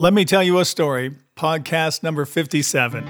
Let 0.00 0.12
me 0.12 0.24
tell 0.24 0.42
you 0.42 0.58
a 0.58 0.64
story, 0.64 1.12
podcast 1.36 2.02
number 2.02 2.24
57. 2.24 3.04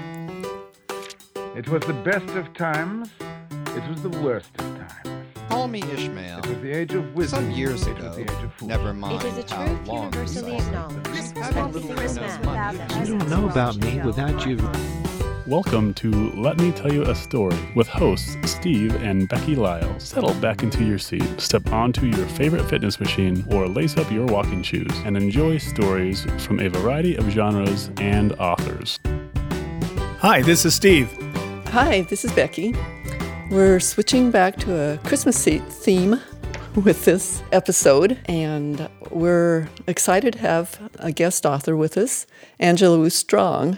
It 1.55 1.67
was 1.67 1.81
the 1.83 1.93
best 1.93 2.27
of 2.35 2.53
times. 2.53 3.09
It 3.75 3.89
was 3.89 4.03
the 4.03 4.09
worst 4.09 4.51
of 4.59 4.77
times. 4.77 5.25
Call 5.49 5.67
me 5.67 5.81
Ishmael. 5.81 6.39
It 6.39 6.47
was 6.47 6.61
the 6.61 6.71
age 6.71 6.93
of 6.93 7.15
wisdom. 7.15 7.45
Some 7.45 7.51
years 7.51 7.87
It 7.87 7.97
ago, 7.97 8.07
was 8.09 8.15
the 8.17 8.21
age 8.21 8.43
of 8.43 8.61
never 8.61 8.93
mind 8.93 9.23
It 9.23 9.25
is 9.25 9.51
a 9.51 9.55
how 9.55 9.65
truth 9.65 9.87
long 9.87 10.03
universally 10.13 10.57
acknowledged. 10.57 11.37
Have 11.37 11.57
a 11.57 11.65
little 11.69 11.95
Christmas 11.95 12.37
bit 12.37 12.45
of 12.45 12.45
money. 12.45 12.77
without 12.77 13.07
You 13.07 13.17
don't 13.17 13.29
know 13.31 13.49
about 13.49 13.77
me 13.77 13.99
without 14.01 14.45
you. 14.45 15.14
Welcome 15.47 15.93
to 15.95 16.31
Let 16.31 16.57
Me 16.57 16.71
Tell 16.71 16.91
You 16.91 17.03
a 17.03 17.13
Story 17.13 17.59
with 17.75 17.87
hosts 17.87 18.35
Steve 18.45 18.95
and 19.03 19.29
Becky 19.29 19.55
Lyle. 19.55 19.99
Settle 19.99 20.33
back 20.33 20.63
into 20.63 20.83
your 20.83 20.97
seat, 20.97 21.39
step 21.39 21.71
onto 21.71 22.07
your 22.07 22.25
favorite 22.29 22.67
fitness 22.67 22.99
machine, 22.99 23.45
or 23.51 23.67
lace 23.67 23.95
up 23.95 24.11
your 24.11 24.25
walking 24.25 24.63
shoes 24.63 24.89
and 25.05 25.15
enjoy 25.15 25.59
stories 25.59 26.25
from 26.43 26.59
a 26.59 26.67
variety 26.67 27.15
of 27.15 27.29
genres 27.29 27.91
and 27.97 28.33
authors. 28.39 28.99
Hi, 30.17 30.41
this 30.41 30.65
is 30.65 30.73
Steve. 30.73 31.11
Hi, 31.67 32.01
this 32.01 32.25
is 32.25 32.33
Becky. 32.33 32.73
We're 33.51 33.79
switching 33.79 34.31
back 34.31 34.55
to 34.61 34.93
a 34.93 34.97
Christmas 35.03 35.45
theme 35.45 36.19
with 36.83 37.05
this 37.05 37.43
episode, 37.51 38.17
and 38.25 38.89
we're 39.11 39.67
excited 39.85 40.33
to 40.33 40.39
have 40.39 40.91
a 40.95 41.11
guest 41.11 41.45
author 41.45 41.77
with 41.77 41.99
us, 41.99 42.25
Angela 42.59 42.97
Ruth 42.97 43.13
Strong. 43.13 43.77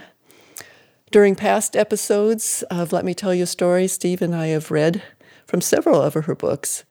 During 1.10 1.36
past 1.36 1.74
episodes 1.74 2.62
of 2.70 2.92
Let 2.92 3.02
Me 3.02 3.14
Tell 3.14 3.32
You 3.32 3.44
a 3.44 3.46
Story, 3.46 3.88
Steve 3.88 4.20
and 4.20 4.34
I 4.34 4.48
have 4.48 4.70
read 4.70 5.02
from 5.46 5.62
several 5.62 6.02
of 6.02 6.12
her 6.12 6.34
books, 6.34 6.84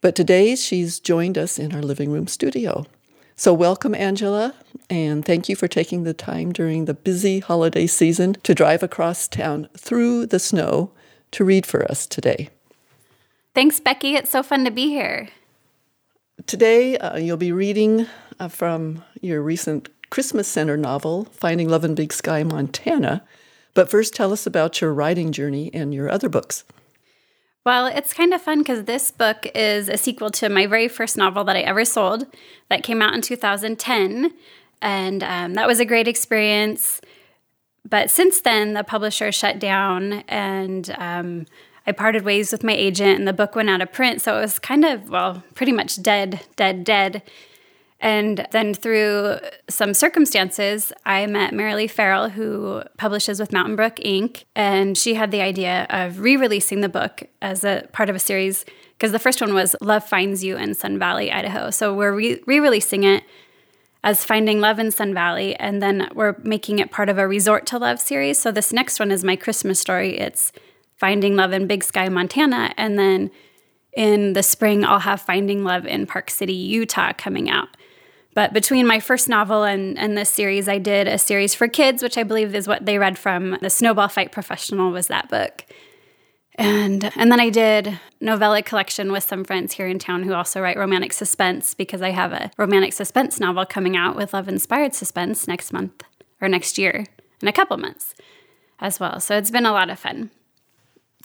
but 0.00 0.16
today 0.16 0.56
she's 0.56 0.98
joined 0.98 1.36
us 1.36 1.58
in 1.58 1.74
our 1.74 1.82
living 1.82 2.10
room 2.10 2.28
studio. 2.28 2.86
So, 3.36 3.52
welcome, 3.52 3.94
Angela, 3.94 4.54
and 4.88 5.22
thank 5.22 5.50
you 5.50 5.54
for 5.54 5.68
taking 5.68 6.04
the 6.04 6.14
time 6.14 6.50
during 6.50 6.86
the 6.86 6.94
busy 6.94 7.40
holiday 7.40 7.86
season 7.86 8.38
to 8.42 8.54
drive 8.54 8.82
across 8.82 9.28
town 9.28 9.68
through 9.76 10.24
the 10.24 10.38
snow 10.38 10.90
to 11.32 11.44
read 11.44 11.66
for 11.66 11.84
us 11.90 12.06
today. 12.06 12.48
Thanks, 13.54 13.80
Becky. 13.80 14.14
It's 14.14 14.30
so 14.30 14.42
fun 14.42 14.64
to 14.64 14.70
be 14.70 14.88
here. 14.88 15.28
Today, 16.46 16.96
uh, 16.96 17.18
you'll 17.18 17.36
be 17.36 17.52
reading 17.52 18.06
uh, 18.40 18.48
from 18.48 19.04
your 19.20 19.42
recent 19.42 19.90
Christmas 20.08 20.48
Center 20.48 20.78
novel, 20.78 21.26
Finding 21.32 21.68
Love 21.68 21.84
in 21.84 21.94
Big 21.94 22.14
Sky, 22.14 22.42
Montana. 22.42 23.22
But 23.78 23.88
first, 23.88 24.12
tell 24.12 24.32
us 24.32 24.44
about 24.44 24.80
your 24.80 24.92
writing 24.92 25.30
journey 25.30 25.70
and 25.72 25.94
your 25.94 26.10
other 26.10 26.28
books. 26.28 26.64
Well, 27.64 27.86
it's 27.86 28.12
kind 28.12 28.34
of 28.34 28.42
fun 28.42 28.58
because 28.58 28.86
this 28.86 29.12
book 29.12 29.46
is 29.54 29.88
a 29.88 29.96
sequel 29.96 30.30
to 30.30 30.48
my 30.48 30.66
very 30.66 30.88
first 30.88 31.16
novel 31.16 31.44
that 31.44 31.54
I 31.54 31.60
ever 31.60 31.84
sold 31.84 32.26
that 32.70 32.82
came 32.82 33.00
out 33.00 33.14
in 33.14 33.22
2010. 33.22 34.34
And 34.82 35.22
um, 35.22 35.54
that 35.54 35.68
was 35.68 35.78
a 35.78 35.84
great 35.84 36.08
experience. 36.08 37.00
But 37.88 38.10
since 38.10 38.40
then, 38.40 38.74
the 38.74 38.82
publisher 38.82 39.30
shut 39.30 39.60
down 39.60 40.24
and 40.26 40.92
um, 40.98 41.46
I 41.86 41.92
parted 41.92 42.24
ways 42.24 42.50
with 42.50 42.64
my 42.64 42.74
agent, 42.74 43.20
and 43.20 43.28
the 43.28 43.32
book 43.32 43.54
went 43.54 43.70
out 43.70 43.80
of 43.80 43.92
print. 43.92 44.20
So 44.20 44.38
it 44.38 44.40
was 44.40 44.58
kind 44.58 44.84
of, 44.84 45.08
well, 45.08 45.44
pretty 45.54 45.70
much 45.70 46.02
dead, 46.02 46.40
dead, 46.56 46.82
dead. 46.82 47.22
And 48.00 48.46
then 48.52 48.74
through 48.74 49.38
some 49.68 49.92
circumstances, 49.92 50.92
I 51.04 51.26
met 51.26 51.52
Miralee 51.52 51.90
Ferrell, 51.90 52.28
who 52.28 52.82
publishes 52.96 53.40
with 53.40 53.52
Mountain 53.52 53.74
Brook 53.74 53.98
Ink. 54.00 54.44
And 54.54 54.96
she 54.96 55.14
had 55.14 55.32
the 55.32 55.40
idea 55.40 55.86
of 55.90 56.20
re 56.20 56.36
releasing 56.36 56.80
the 56.80 56.88
book 56.88 57.24
as 57.42 57.64
a 57.64 57.88
part 57.92 58.08
of 58.08 58.14
a 58.14 58.20
series 58.20 58.64
because 58.92 59.10
the 59.10 59.18
first 59.18 59.40
one 59.40 59.52
was 59.52 59.74
Love 59.80 60.04
Finds 60.04 60.44
You 60.44 60.56
in 60.56 60.74
Sun 60.74 60.98
Valley, 60.98 61.32
Idaho. 61.32 61.70
So 61.70 61.92
we're 61.92 62.12
re 62.12 62.40
releasing 62.46 63.02
it 63.02 63.24
as 64.04 64.24
Finding 64.24 64.60
Love 64.60 64.78
in 64.78 64.92
Sun 64.92 65.12
Valley. 65.12 65.56
And 65.56 65.82
then 65.82 66.08
we're 66.14 66.36
making 66.44 66.78
it 66.78 66.92
part 66.92 67.08
of 67.08 67.18
a 67.18 67.26
Resort 67.26 67.66
to 67.66 67.78
Love 67.78 68.00
series. 68.00 68.38
So 68.38 68.52
this 68.52 68.72
next 68.72 69.00
one 69.00 69.10
is 69.10 69.24
my 69.24 69.34
Christmas 69.34 69.80
story. 69.80 70.18
It's 70.18 70.52
Finding 70.96 71.34
Love 71.34 71.52
in 71.52 71.66
Big 71.66 71.82
Sky, 71.82 72.08
Montana. 72.08 72.74
And 72.76 72.96
then 72.96 73.32
in 73.92 74.34
the 74.34 74.42
spring, 74.44 74.84
I'll 74.84 75.00
have 75.00 75.20
Finding 75.20 75.64
Love 75.64 75.84
in 75.84 76.06
Park 76.06 76.30
City, 76.30 76.52
Utah 76.52 77.12
coming 77.12 77.50
out. 77.50 77.68
But 78.38 78.52
between 78.52 78.86
my 78.86 79.00
first 79.00 79.28
novel 79.28 79.64
and, 79.64 79.98
and 79.98 80.16
this 80.16 80.30
series, 80.30 80.68
I 80.68 80.78
did 80.78 81.08
a 81.08 81.18
series 81.18 81.56
for 81.56 81.66
kids, 81.66 82.04
which 82.04 82.16
I 82.16 82.22
believe 82.22 82.54
is 82.54 82.68
what 82.68 82.86
they 82.86 82.96
read 82.96 83.18
from. 83.18 83.58
The 83.60 83.68
Snowball 83.68 84.06
Fight 84.06 84.30
Professional 84.30 84.92
was 84.92 85.08
that 85.08 85.28
book. 85.28 85.64
And, 86.54 87.10
and 87.16 87.32
then 87.32 87.40
I 87.40 87.50
did 87.50 87.98
novella 88.20 88.62
collection 88.62 89.10
with 89.10 89.24
some 89.24 89.42
friends 89.42 89.72
here 89.72 89.88
in 89.88 89.98
town 89.98 90.22
who 90.22 90.34
also 90.34 90.60
write 90.60 90.76
romantic 90.76 91.14
suspense 91.14 91.74
because 91.74 92.00
I 92.00 92.10
have 92.10 92.32
a 92.32 92.52
romantic 92.56 92.92
suspense 92.92 93.40
novel 93.40 93.66
coming 93.66 93.96
out 93.96 94.14
with 94.14 94.32
love 94.32 94.46
inspired 94.46 94.94
suspense 94.94 95.48
next 95.48 95.72
month 95.72 96.04
or 96.40 96.48
next 96.48 96.78
year 96.78 97.06
in 97.42 97.48
a 97.48 97.52
couple 97.52 97.76
months 97.76 98.14
as 98.78 99.00
well. 99.00 99.18
So 99.18 99.36
it's 99.36 99.50
been 99.50 99.66
a 99.66 99.72
lot 99.72 99.90
of 99.90 99.98
fun. 99.98 100.30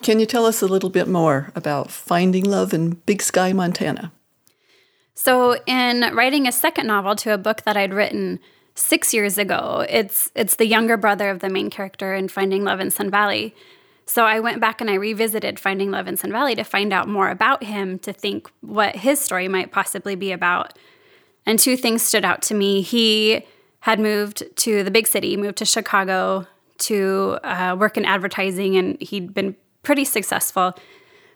Can 0.02 0.20
you 0.20 0.26
tell 0.26 0.48
us 0.48 0.64
a 0.64 0.68
little 0.68 0.90
bit 0.90 1.08
more 1.08 1.52
about 1.54 1.92
Finding 1.92 2.46
Love 2.46 2.74
in 2.74 2.94
Big 3.06 3.22
Sky, 3.22 3.54
Montana? 3.54 4.12
So, 5.16 5.58
in 5.66 6.02
writing 6.16 6.48
a 6.48 6.52
second 6.52 6.88
novel 6.88 7.16
to 7.18 7.34
a 7.34 7.38
book 7.38 7.64
that 7.64 7.78
I'd 7.78 7.94
written 7.94 8.40
six 8.76 9.14
years 9.14 9.38
ago, 9.38 9.86
it's 9.90 10.32
it's 10.36 10.56
the 10.56 10.66
younger 10.66 10.98
brother 10.98 11.30
of 11.30 11.40
the 11.40 11.50
main 11.50 11.70
character 11.70 12.14
in 12.14 12.28
Finding 12.28 12.64
Love 12.64 12.80
in 12.80 12.90
Sun 12.90 13.12
Valley. 13.12 13.56
So 14.06 14.26
I 14.26 14.40
went 14.40 14.60
back 14.60 14.82
and 14.82 14.90
I 14.90 14.96
revisited 14.96 15.60
Finding 15.60 15.92
Love 15.92 16.08
in 16.08 16.18
Sun 16.18 16.32
Valley 16.32 16.56
to 16.56 16.64
find 16.64 16.92
out 16.92 17.08
more 17.08 17.30
about 17.30 17.64
him, 17.64 18.00
to 18.00 18.12
think 18.12 18.52
what 18.62 18.98
his 18.98 19.20
story 19.20 19.48
might 19.48 19.72
possibly 19.72 20.16
be 20.16 20.32
about. 20.32 20.78
And 21.46 21.58
two 21.58 21.78
things 21.78 22.02
stood 22.02 22.26
out 22.26 22.42
to 22.44 22.54
me. 22.54 22.82
He 22.82 23.46
had 23.82 24.00
moved 24.00 24.44
to 24.58 24.84
the 24.84 24.92
big 24.92 25.08
city, 25.08 25.38
moved 25.38 25.58
to 25.58 25.66
Chicago 25.66 26.48
to 26.80 27.38
uh, 27.44 27.76
work 27.80 27.98
in 27.98 28.06
advertising, 28.06 28.76
and 28.76 29.02
he'd 29.02 29.34
been 29.34 29.56
pretty 29.84 30.06
successful. 30.06 30.74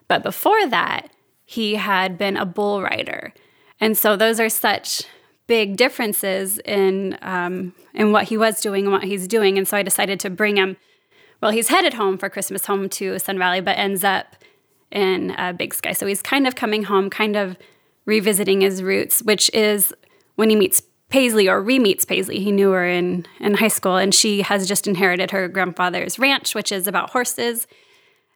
But 0.07 0.23
before 0.23 0.67
that, 0.67 1.09
he 1.45 1.75
had 1.75 2.17
been 2.17 2.35
a 2.35 2.45
bull 2.45 2.81
rider. 2.81 3.33
And 3.79 3.97
so 3.97 4.15
those 4.15 4.39
are 4.39 4.49
such 4.49 5.03
big 5.47 5.77
differences 5.77 6.59
in 6.59 7.17
um, 7.21 7.73
in 7.93 8.11
what 8.11 8.25
he 8.25 8.37
was 8.37 8.59
doing 8.61 8.85
and 8.85 8.91
what 8.91 9.03
he's 9.03 9.27
doing. 9.27 9.57
And 9.57 9.67
so 9.67 9.77
I 9.77 9.83
decided 9.83 10.19
to 10.21 10.29
bring 10.29 10.57
him. 10.57 10.77
Well, 11.41 11.51
he's 11.51 11.69
headed 11.69 11.93
home 11.93 12.17
for 12.17 12.29
Christmas, 12.29 12.65
home 12.65 12.89
to 12.89 13.19
Sun 13.19 13.37
Valley, 13.37 13.61
but 13.61 13.77
ends 13.77 14.03
up 14.03 14.35
in 14.91 15.31
uh, 15.31 15.53
Big 15.53 15.73
Sky. 15.73 15.91
So 15.91 16.07
he's 16.07 16.21
kind 16.21 16.47
of 16.47 16.55
coming 16.55 16.83
home, 16.83 17.09
kind 17.09 17.35
of 17.35 17.57
revisiting 18.05 18.61
his 18.61 18.81
roots, 18.81 19.21
which 19.21 19.49
is 19.53 19.93
when 20.35 20.49
he 20.49 20.55
meets 20.55 20.81
Paisley 21.09 21.47
or 21.47 21.61
re-meets 21.61 22.05
Paisley. 22.05 22.39
He 22.39 22.51
knew 22.51 22.71
her 22.71 22.87
in 22.87 23.25
in 23.39 23.55
high 23.55 23.67
school, 23.67 23.97
and 23.97 24.13
she 24.13 24.41
has 24.41 24.67
just 24.67 24.87
inherited 24.87 25.31
her 25.31 25.47
grandfather's 25.47 26.17
ranch, 26.17 26.55
which 26.55 26.71
is 26.71 26.87
about 26.87 27.11
horses. 27.11 27.67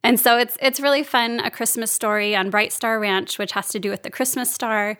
And 0.03 0.19
so 0.19 0.37
it's 0.37 0.57
it's 0.61 0.79
really 0.79 1.03
fun. 1.03 1.39
A 1.39 1.51
Christmas 1.51 1.91
story 1.91 2.35
on 2.35 2.49
Bright 2.49 2.71
Star 2.71 2.99
Ranch, 2.99 3.37
which 3.37 3.53
has 3.53 3.69
to 3.69 3.79
do 3.79 3.89
with 3.89 4.03
the 4.03 4.09
Christmas 4.09 4.51
star. 4.51 4.97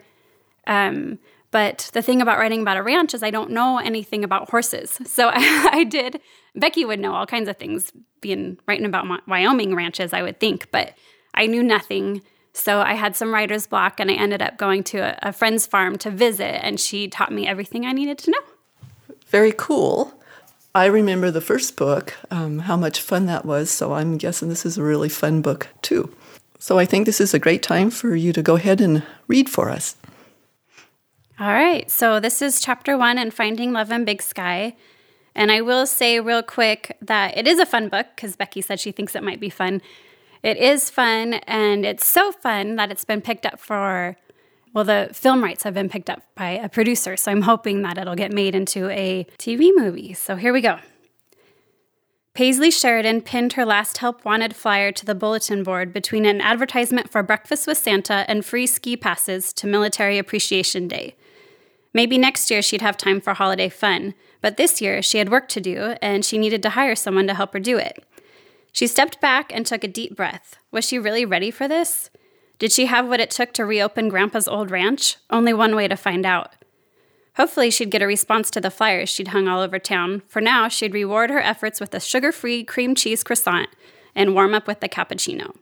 Um, 0.67 1.19
but 1.51 1.89
the 1.93 2.01
thing 2.01 2.21
about 2.21 2.39
writing 2.39 2.61
about 2.61 2.77
a 2.77 2.83
ranch 2.83 3.13
is 3.13 3.23
I 3.23 3.29
don't 3.29 3.51
know 3.51 3.77
anything 3.77 4.23
about 4.23 4.49
horses. 4.49 4.97
So 5.11 5.29
I, 5.29 5.69
I 5.73 5.83
did. 5.83 6.21
Becky 6.55 6.85
would 6.85 6.99
know 6.99 7.13
all 7.13 7.25
kinds 7.25 7.49
of 7.49 7.57
things, 7.57 7.91
being 8.21 8.57
writing 8.67 8.85
about 8.85 9.05
Wyoming 9.27 9.75
ranches, 9.75 10.13
I 10.13 10.21
would 10.21 10.39
think, 10.39 10.71
but 10.71 10.93
I 11.33 11.47
knew 11.47 11.63
nothing. 11.63 12.21
So 12.53 12.79
I 12.81 12.93
had 12.93 13.15
some 13.15 13.33
writer's 13.33 13.67
block, 13.67 13.99
and 13.99 14.11
I 14.11 14.15
ended 14.15 14.41
up 14.41 14.57
going 14.57 14.83
to 14.85 14.97
a, 14.99 15.29
a 15.29 15.33
friend's 15.33 15.65
farm 15.65 15.97
to 15.99 16.11
visit, 16.11 16.63
and 16.65 16.79
she 16.79 17.07
taught 17.07 17.31
me 17.31 17.47
everything 17.47 17.85
I 17.85 17.93
needed 17.93 18.17
to 18.19 18.31
know. 18.31 18.41
Very 19.27 19.53
cool. 19.55 20.13
I 20.73 20.85
remember 20.85 21.31
the 21.31 21.41
first 21.41 21.75
book, 21.75 22.15
um, 22.29 22.59
how 22.59 22.77
much 22.77 23.01
fun 23.01 23.25
that 23.25 23.45
was. 23.45 23.69
So 23.69 23.93
I'm 23.93 24.17
guessing 24.17 24.47
this 24.47 24.65
is 24.65 24.77
a 24.77 24.83
really 24.83 25.09
fun 25.09 25.41
book 25.41 25.67
too. 25.81 26.13
So 26.59 26.79
I 26.79 26.85
think 26.85 27.05
this 27.05 27.19
is 27.19 27.33
a 27.33 27.39
great 27.39 27.63
time 27.63 27.89
for 27.89 28.15
you 28.15 28.31
to 28.33 28.41
go 28.41 28.55
ahead 28.55 28.79
and 28.79 29.03
read 29.27 29.49
for 29.49 29.69
us. 29.69 29.95
All 31.41 31.47
right, 31.47 31.89
so 31.89 32.19
this 32.19 32.39
is 32.39 32.61
chapter 32.61 32.95
one 32.95 33.17
in 33.17 33.31
Finding 33.31 33.73
Love 33.73 33.89
in 33.89 34.05
Big 34.05 34.21
Sky. 34.21 34.75
And 35.33 35.51
I 35.51 35.61
will 35.61 35.87
say 35.87 36.19
real 36.19 36.43
quick 36.43 36.95
that 37.01 37.35
it 37.35 37.47
is 37.47 37.57
a 37.57 37.65
fun 37.65 37.89
book 37.89 38.05
because 38.15 38.35
Becky 38.35 38.61
said 38.61 38.79
she 38.79 38.91
thinks 38.91 39.15
it 39.15 39.23
might 39.23 39.39
be 39.39 39.49
fun. 39.49 39.81
It 40.43 40.57
is 40.57 40.91
fun, 40.91 41.33
and 41.47 41.83
it's 41.83 42.05
so 42.05 42.31
fun 42.31 42.75
that 42.75 42.91
it's 42.91 43.05
been 43.05 43.21
picked 43.21 43.47
up 43.47 43.59
for, 43.59 44.17
well, 44.71 44.83
the 44.83 45.09
film 45.13 45.43
rights 45.43 45.63
have 45.63 45.73
been 45.73 45.89
picked 45.89 46.11
up 46.11 46.21
by 46.35 46.51
a 46.51 46.69
producer. 46.69 47.17
So 47.17 47.31
I'm 47.31 47.41
hoping 47.41 47.81
that 47.81 47.97
it'll 47.97 48.13
get 48.13 48.31
made 48.31 48.53
into 48.53 48.91
a 48.91 49.25
TV 49.39 49.71
movie. 49.75 50.13
So 50.13 50.35
here 50.35 50.53
we 50.53 50.61
go. 50.61 50.77
Paisley 52.35 52.69
Sheridan 52.69 53.21
pinned 53.21 53.53
her 53.53 53.65
last 53.65 53.97
help 53.97 54.23
wanted 54.23 54.55
flyer 54.55 54.91
to 54.91 55.05
the 55.07 55.15
bulletin 55.15 55.63
board 55.63 55.91
between 55.91 56.27
an 56.27 56.39
advertisement 56.39 57.09
for 57.09 57.23
breakfast 57.23 57.65
with 57.65 57.79
Santa 57.79 58.25
and 58.27 58.45
free 58.45 58.67
ski 58.67 58.95
passes 58.95 59.51
to 59.53 59.65
Military 59.65 60.19
Appreciation 60.19 60.87
Day. 60.87 61.15
Maybe 61.93 62.17
next 62.17 62.49
year 62.49 62.61
she'd 62.61 62.81
have 62.81 62.97
time 62.97 63.19
for 63.19 63.33
holiday 63.33 63.69
fun, 63.69 64.13
but 64.41 64.57
this 64.57 64.81
year 64.81 65.01
she 65.01 65.17
had 65.17 65.29
work 65.29 65.47
to 65.49 65.61
do 65.61 65.95
and 66.01 66.23
she 66.23 66.37
needed 66.37 66.63
to 66.63 66.71
hire 66.71 66.95
someone 66.95 67.27
to 67.27 67.33
help 67.33 67.53
her 67.53 67.59
do 67.59 67.77
it. 67.77 68.03
She 68.71 68.87
stepped 68.87 69.19
back 69.19 69.51
and 69.53 69.65
took 69.65 69.83
a 69.83 69.89
deep 69.89 70.15
breath. 70.15 70.57
Was 70.71 70.85
she 70.85 70.97
really 70.97 71.25
ready 71.25 71.51
for 71.51 71.67
this? 71.67 72.09
Did 72.57 72.71
she 72.71 72.85
have 72.85 73.07
what 73.07 73.19
it 73.19 73.31
took 73.31 73.53
to 73.53 73.65
reopen 73.65 74.07
Grandpa's 74.07 74.47
old 74.47 74.71
ranch? 74.71 75.17
Only 75.29 75.53
one 75.53 75.75
way 75.75 75.87
to 75.87 75.97
find 75.97 76.25
out. 76.25 76.53
Hopefully, 77.37 77.71
she'd 77.71 77.89
get 77.89 78.01
a 78.01 78.07
response 78.07 78.51
to 78.51 78.61
the 78.61 78.69
flyers 78.69 79.09
she'd 79.09 79.29
hung 79.29 79.47
all 79.47 79.61
over 79.61 79.79
town. 79.79 80.21
For 80.27 80.41
now, 80.41 80.67
she'd 80.67 80.93
reward 80.93 81.29
her 81.29 81.39
efforts 81.39 81.79
with 81.79 81.93
a 81.95 81.99
sugar 81.99 82.31
free 82.31 82.63
cream 82.63 82.93
cheese 82.93 83.23
croissant 83.23 83.69
and 84.13 84.35
warm 84.35 84.53
up 84.53 84.67
with 84.67 84.79
the 84.79 84.89
cappuccino. 84.89 85.55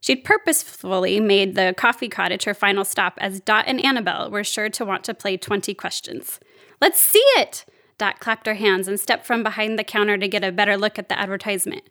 She'd 0.00 0.24
purposefully 0.24 1.20
made 1.20 1.54
the 1.54 1.74
coffee 1.76 2.08
cottage 2.08 2.44
her 2.44 2.54
final 2.54 2.84
stop, 2.84 3.18
as 3.18 3.40
Dot 3.40 3.64
and 3.66 3.84
Annabelle 3.84 4.30
were 4.30 4.44
sure 4.44 4.68
to 4.70 4.84
want 4.84 5.04
to 5.04 5.14
play 5.14 5.36
20 5.36 5.74
questions. 5.74 6.38
Let's 6.80 7.00
see 7.00 7.24
it! 7.36 7.64
Dot 7.98 8.20
clapped 8.20 8.46
her 8.46 8.54
hands 8.54 8.86
and 8.86 8.98
stepped 8.98 9.26
from 9.26 9.42
behind 9.42 9.78
the 9.78 9.84
counter 9.84 10.16
to 10.16 10.28
get 10.28 10.44
a 10.44 10.52
better 10.52 10.76
look 10.76 10.98
at 10.98 11.08
the 11.08 11.18
advertisement. 11.18 11.82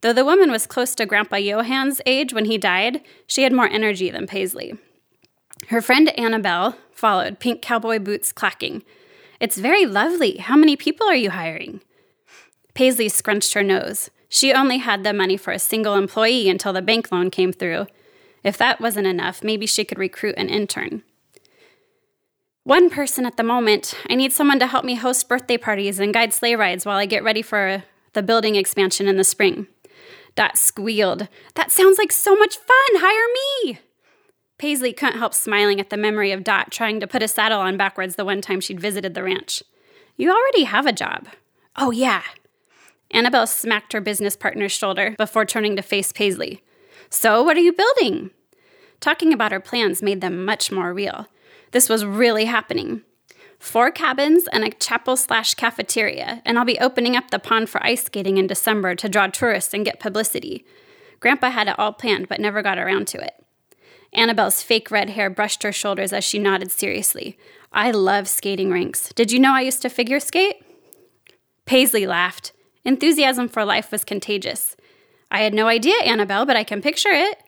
Though 0.00 0.12
the 0.12 0.24
woman 0.24 0.50
was 0.50 0.66
close 0.66 0.94
to 0.96 1.06
Grandpa 1.06 1.38
Johan's 1.38 2.00
age 2.04 2.34
when 2.34 2.44
he 2.46 2.58
died, 2.58 3.00
she 3.26 3.44
had 3.44 3.52
more 3.52 3.68
energy 3.68 4.10
than 4.10 4.26
Paisley. 4.26 4.74
Her 5.68 5.80
friend 5.80 6.10
Annabelle 6.18 6.76
followed, 6.92 7.38
pink 7.38 7.62
cowboy 7.62 8.00
boots 8.00 8.32
clacking. 8.32 8.82
It's 9.40 9.56
very 9.56 9.86
lovely. 9.86 10.38
How 10.38 10.56
many 10.56 10.76
people 10.76 11.06
are 11.06 11.14
you 11.14 11.30
hiring? 11.30 11.80
Paisley 12.74 13.08
scrunched 13.08 13.54
her 13.54 13.62
nose. 13.62 14.10
She 14.34 14.52
only 14.52 14.78
had 14.78 15.04
the 15.04 15.12
money 15.12 15.36
for 15.36 15.52
a 15.52 15.60
single 15.60 15.94
employee 15.94 16.48
until 16.48 16.72
the 16.72 16.82
bank 16.82 17.12
loan 17.12 17.30
came 17.30 17.52
through. 17.52 17.86
If 18.42 18.58
that 18.58 18.80
wasn't 18.80 19.06
enough, 19.06 19.44
maybe 19.44 19.64
she 19.64 19.84
could 19.84 19.96
recruit 19.96 20.34
an 20.36 20.48
intern. 20.48 21.04
One 22.64 22.90
person 22.90 23.26
at 23.26 23.36
the 23.36 23.44
moment. 23.44 23.94
I 24.10 24.16
need 24.16 24.32
someone 24.32 24.58
to 24.58 24.66
help 24.66 24.84
me 24.84 24.96
host 24.96 25.28
birthday 25.28 25.56
parties 25.56 26.00
and 26.00 26.12
guide 26.12 26.32
sleigh 26.32 26.56
rides 26.56 26.84
while 26.84 26.96
I 26.96 27.06
get 27.06 27.22
ready 27.22 27.42
for 27.42 27.84
the 28.14 28.24
building 28.24 28.56
expansion 28.56 29.06
in 29.06 29.18
the 29.18 29.22
spring. 29.22 29.68
Dot 30.34 30.58
squealed. 30.58 31.28
That 31.54 31.70
sounds 31.70 31.96
like 31.96 32.10
so 32.10 32.34
much 32.34 32.56
fun! 32.56 32.96
Hire 32.96 33.68
me! 33.68 33.78
Paisley 34.58 34.92
couldn't 34.92 35.20
help 35.20 35.32
smiling 35.32 35.78
at 35.78 35.90
the 35.90 35.96
memory 35.96 36.32
of 36.32 36.42
Dot 36.42 36.72
trying 36.72 36.98
to 36.98 37.06
put 37.06 37.22
a 37.22 37.28
saddle 37.28 37.60
on 37.60 37.76
backwards 37.76 38.16
the 38.16 38.24
one 38.24 38.40
time 38.40 38.60
she'd 38.60 38.80
visited 38.80 39.14
the 39.14 39.22
ranch. 39.22 39.62
You 40.16 40.32
already 40.32 40.64
have 40.64 40.86
a 40.86 40.92
job. 40.92 41.28
Oh, 41.76 41.92
yeah. 41.92 42.22
Annabelle 43.14 43.46
smacked 43.46 43.92
her 43.92 44.00
business 44.00 44.36
partner's 44.36 44.72
shoulder 44.72 45.14
before 45.16 45.46
turning 45.46 45.76
to 45.76 45.82
face 45.82 46.12
Paisley. 46.12 46.62
So, 47.08 47.42
what 47.42 47.56
are 47.56 47.60
you 47.60 47.72
building? 47.72 48.30
Talking 49.00 49.32
about 49.32 49.52
her 49.52 49.60
plans 49.60 50.02
made 50.02 50.20
them 50.20 50.44
much 50.44 50.72
more 50.72 50.92
real. 50.92 51.28
This 51.70 51.88
was 51.88 52.04
really 52.04 52.46
happening. 52.46 53.02
Four 53.60 53.92
cabins 53.92 54.48
and 54.52 54.64
a 54.64 54.70
chapel 54.70 55.16
slash 55.16 55.54
cafeteria, 55.54 56.42
and 56.44 56.58
I'll 56.58 56.64
be 56.64 56.78
opening 56.80 57.16
up 57.16 57.30
the 57.30 57.38
pond 57.38 57.70
for 57.70 57.82
ice 57.86 58.04
skating 58.04 58.36
in 58.36 58.48
December 58.48 58.94
to 58.96 59.08
draw 59.08 59.28
tourists 59.28 59.72
and 59.72 59.84
get 59.84 60.00
publicity. 60.00 60.66
Grandpa 61.20 61.50
had 61.50 61.68
it 61.68 61.78
all 61.78 61.92
planned, 61.92 62.28
but 62.28 62.40
never 62.40 62.62
got 62.62 62.78
around 62.78 63.06
to 63.08 63.24
it. 63.24 63.34
Annabelle's 64.12 64.62
fake 64.62 64.90
red 64.90 65.10
hair 65.10 65.30
brushed 65.30 65.62
her 65.62 65.72
shoulders 65.72 66.12
as 66.12 66.24
she 66.24 66.38
nodded 66.38 66.70
seriously. 66.70 67.38
I 67.72 67.90
love 67.90 68.28
skating 68.28 68.70
rinks. 68.70 69.12
Did 69.14 69.32
you 69.32 69.38
know 69.38 69.52
I 69.52 69.62
used 69.62 69.82
to 69.82 69.88
figure 69.88 70.20
skate? 70.20 70.56
Paisley 71.64 72.06
laughed. 72.06 72.52
Enthusiasm 72.84 73.48
for 73.48 73.64
life 73.64 73.90
was 73.90 74.04
contagious. 74.04 74.76
I 75.30 75.40
had 75.40 75.54
no 75.54 75.66
idea, 75.66 75.96
Annabelle, 76.02 76.46
but 76.46 76.56
I 76.56 76.64
can 76.64 76.82
picture 76.82 77.10
it. 77.12 77.38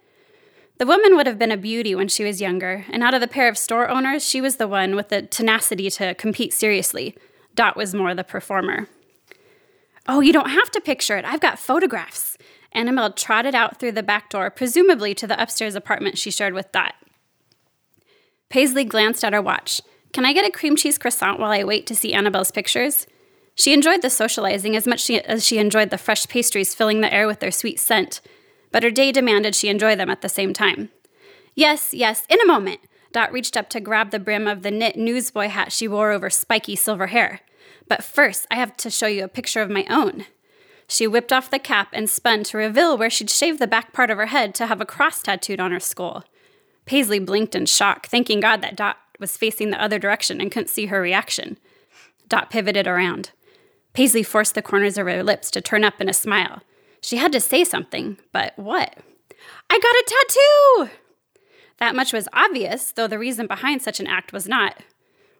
The 0.78 0.86
woman 0.86 1.16
would 1.16 1.26
have 1.26 1.38
been 1.38 1.52
a 1.52 1.56
beauty 1.56 1.94
when 1.94 2.08
she 2.08 2.24
was 2.24 2.40
younger, 2.40 2.84
and 2.90 3.02
out 3.02 3.14
of 3.14 3.20
the 3.20 3.28
pair 3.28 3.48
of 3.48 3.56
store 3.56 3.88
owners, 3.88 4.26
she 4.26 4.40
was 4.40 4.56
the 4.56 4.68
one 4.68 4.94
with 4.94 5.08
the 5.08 5.22
tenacity 5.22 5.88
to 5.90 6.14
compete 6.14 6.52
seriously. 6.52 7.16
Dot 7.54 7.76
was 7.76 7.94
more 7.94 8.14
the 8.14 8.24
performer. 8.24 8.88
Oh, 10.06 10.20
you 10.20 10.32
don't 10.32 10.50
have 10.50 10.70
to 10.72 10.80
picture 10.80 11.16
it. 11.16 11.24
I've 11.24 11.40
got 11.40 11.58
photographs. 11.58 12.36
Annabelle 12.72 13.12
trotted 13.12 13.54
out 13.54 13.80
through 13.80 13.92
the 13.92 14.02
back 14.02 14.28
door, 14.28 14.50
presumably 14.50 15.14
to 15.14 15.26
the 15.26 15.40
upstairs 15.40 15.74
apartment 15.74 16.18
she 16.18 16.30
shared 16.30 16.52
with 16.52 16.70
Dot. 16.72 16.94
Paisley 18.50 18.84
glanced 18.84 19.24
at 19.24 19.32
her 19.32 19.42
watch. 19.42 19.80
Can 20.12 20.24
I 20.24 20.32
get 20.32 20.46
a 20.46 20.50
cream 20.50 20.76
cheese 20.76 20.98
croissant 20.98 21.40
while 21.40 21.50
I 21.50 21.64
wait 21.64 21.86
to 21.86 21.96
see 21.96 22.12
Annabelle's 22.12 22.50
pictures? 22.50 23.06
She 23.56 23.72
enjoyed 23.72 24.02
the 24.02 24.10
socializing 24.10 24.76
as 24.76 24.86
much 24.86 25.10
as 25.10 25.44
she 25.44 25.58
enjoyed 25.58 25.90
the 25.90 25.98
fresh 25.98 26.28
pastries 26.28 26.74
filling 26.74 27.00
the 27.00 27.12
air 27.12 27.26
with 27.26 27.40
their 27.40 27.50
sweet 27.50 27.80
scent, 27.80 28.20
but 28.70 28.82
her 28.82 28.90
day 28.90 29.12
demanded 29.12 29.54
she 29.54 29.68
enjoy 29.68 29.96
them 29.96 30.10
at 30.10 30.20
the 30.20 30.28
same 30.28 30.52
time. 30.52 30.90
Yes, 31.54 31.94
yes, 31.94 32.24
in 32.28 32.38
a 32.40 32.46
moment. 32.46 32.80
Dot 33.12 33.32
reached 33.32 33.56
up 33.56 33.70
to 33.70 33.80
grab 33.80 34.10
the 34.10 34.18
brim 34.18 34.46
of 34.46 34.62
the 34.62 34.70
knit 34.70 34.96
newsboy 34.96 35.48
hat 35.48 35.72
she 35.72 35.88
wore 35.88 36.12
over 36.12 36.28
spiky 36.28 36.76
silver 36.76 37.06
hair. 37.06 37.40
But 37.88 38.04
first, 38.04 38.46
I 38.50 38.56
have 38.56 38.76
to 38.76 38.90
show 38.90 39.06
you 39.06 39.24
a 39.24 39.28
picture 39.28 39.62
of 39.62 39.70
my 39.70 39.86
own. 39.88 40.26
She 40.86 41.06
whipped 41.06 41.32
off 41.32 41.50
the 41.50 41.58
cap 41.58 41.88
and 41.94 42.10
spun 42.10 42.44
to 42.44 42.58
reveal 42.58 42.98
where 42.98 43.08
she'd 43.08 43.30
shaved 43.30 43.58
the 43.58 43.66
back 43.66 43.94
part 43.94 44.10
of 44.10 44.18
her 44.18 44.26
head 44.26 44.54
to 44.56 44.66
have 44.66 44.82
a 44.82 44.86
cross 44.86 45.22
tattooed 45.22 45.60
on 45.60 45.72
her 45.72 45.80
skull. 45.80 46.24
Paisley 46.84 47.18
blinked 47.18 47.54
in 47.54 47.64
shock, 47.64 48.06
thanking 48.06 48.40
God 48.40 48.60
that 48.60 48.76
Dot 48.76 48.98
was 49.18 49.36
facing 49.36 49.70
the 49.70 49.82
other 49.82 49.98
direction 49.98 50.40
and 50.40 50.52
couldn't 50.52 50.68
see 50.68 50.86
her 50.86 51.00
reaction. 51.00 51.58
Dot 52.28 52.50
pivoted 52.50 52.86
around. 52.86 53.30
Paisley 53.96 54.22
forced 54.22 54.54
the 54.54 54.60
corners 54.60 54.98
of 54.98 55.06
her 55.06 55.22
lips 55.22 55.50
to 55.50 55.62
turn 55.62 55.82
up 55.82 56.02
in 56.02 56.08
a 56.10 56.12
smile. 56.12 56.60
She 57.00 57.16
had 57.16 57.32
to 57.32 57.40
say 57.40 57.64
something, 57.64 58.18
but 58.30 58.52
what? 58.58 58.94
I 59.70 59.78
got 59.78 60.84
a 60.84 60.86
tattoo! 60.86 60.90
That 61.78 61.96
much 61.96 62.12
was 62.12 62.28
obvious, 62.34 62.92
though 62.92 63.06
the 63.06 63.18
reason 63.18 63.46
behind 63.46 63.80
such 63.80 63.98
an 63.98 64.06
act 64.06 64.34
was 64.34 64.46
not. 64.46 64.82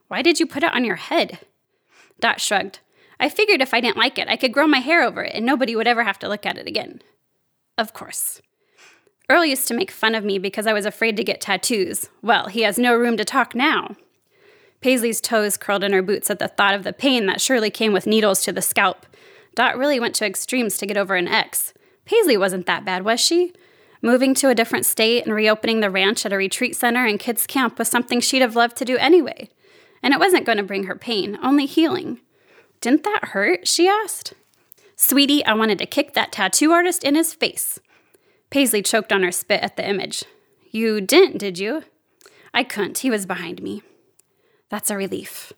Why 0.09 0.23
did 0.23 0.41
you 0.41 0.47
put 0.47 0.63
it 0.63 0.75
on 0.75 0.87
your 0.87 0.97
head? 0.97 1.41
Dot 2.19 2.41
shrugged. 2.41 2.79
I 3.21 3.29
figured 3.29 3.61
if 3.61 3.75
I 3.75 3.81
didn't 3.83 3.99
like 3.99 4.19
it, 4.19 4.27
I 4.27 4.39
could 4.39 4.55
grow 4.55 4.67
my 4.67 4.79
hair 4.79 5.03
over 5.03 5.23
it 5.23 5.35
and 5.35 5.45
nobody 5.45 5.77
would 5.77 5.87
ever 5.87 6.05
have 6.05 6.19
to 6.21 6.29
look 6.29 6.47
at 6.47 6.57
it 6.57 6.67
again. 6.67 7.03
Of 7.77 7.93
course. 7.93 8.41
Earl 9.29 9.45
used 9.45 9.69
to 9.69 9.75
make 9.75 9.91
fun 9.91 10.15
of 10.15 10.25
me 10.25 10.39
because 10.39 10.67
I 10.67 10.73
was 10.73 10.87
afraid 10.87 11.19
to 11.19 11.25
get 11.25 11.43
tattoos. 11.43 12.09
Well, 12.23 12.47
he 12.47 12.63
has 12.63 12.79
no 12.79 12.97
room 12.97 13.19
to 13.19 13.25
talk 13.27 13.55
now. 13.55 13.97
Paisley's 14.81 15.21
toes 15.21 15.57
curled 15.57 15.85
in 15.85 15.93
her 15.93 16.03
boots 16.03 16.31
at 16.31 16.39
the 16.39 16.49
thought 16.49 16.75
of 16.75 16.85
the 16.85 16.93
pain 16.93 17.27
that 17.27 17.41
surely 17.41 17.71
came 17.71 17.93
with 17.93 18.07
needles 18.07 18.43
to 18.43 18.53
the 18.53 18.63
scalp. 18.63 19.07
Dot 19.55 19.79
really 19.79 19.99
went 19.99 20.15
to 20.17 20.27
extremes 20.27 20.77
to 20.79 20.87
get 20.87 20.97
over 20.97 21.15
an 21.17 21.29
ex. 21.29 21.73
Paisley 22.05 22.37
wasn't 22.37 22.67
that 22.67 22.85
bad, 22.85 23.05
was 23.05 23.21
she? 23.21 23.53
Moving 24.03 24.35
to 24.35 24.51
a 24.51 24.55
different 24.55 24.87
state 24.87 25.25
and 25.25 25.35
reopening 25.35 25.81
the 25.81 25.91
ranch 25.91 26.25
at 26.27 26.33
a 26.33 26.37
retreat 26.37 26.77
center 26.77 27.07
and 27.07 27.19
kids' 27.19 27.47
camp 27.47 27.79
was 27.79 27.89
something 27.89 28.21
she'd 28.21 28.43
have 28.43 28.55
loved 28.55 28.77
to 28.77 28.85
do 28.85 28.97
anyway. 28.99 29.49
And 30.03 30.13
it 30.13 30.21
wasn't 30.21 30.45
going 30.45 30.59
to 30.59 30.65
bring 30.65 30.85
her 30.85 30.95
pain, 30.95 31.39
only 31.43 31.67
healing. 31.67 32.21
Didn't 32.81 33.05
that 33.05 33.31
hurt? 33.33 33.67
she 33.67 33.89
asked. 33.89 34.35
Sweetie, 34.95 35.45
I 35.45 35.55
wanted 35.55 35.79
to 35.79 35.87
kick 35.87 36.13
that 36.13 36.33
tattoo 36.33 36.71
artist 36.73 37.03
in 37.03 37.15
his 37.15 37.35
face. 37.35 37.81
Paisley 38.51 38.83
choked 38.83 39.13
on 39.13 39.23
her 39.23 39.33
spit 39.33 39.63
at 39.63 39.77
the 39.77 39.89
image. 39.89 40.25
You 40.71 41.01
didn't, 41.01 41.39
did 41.39 41.59
you? 41.59 41.83
I 42.55 42.63
couldn't. 42.63 42.99
He 42.99 43.11
was 43.11 43.27
behind 43.27 43.63
me. 43.63 43.83
That's 44.69 44.91
a 44.91 44.97
relief. 44.97 45.53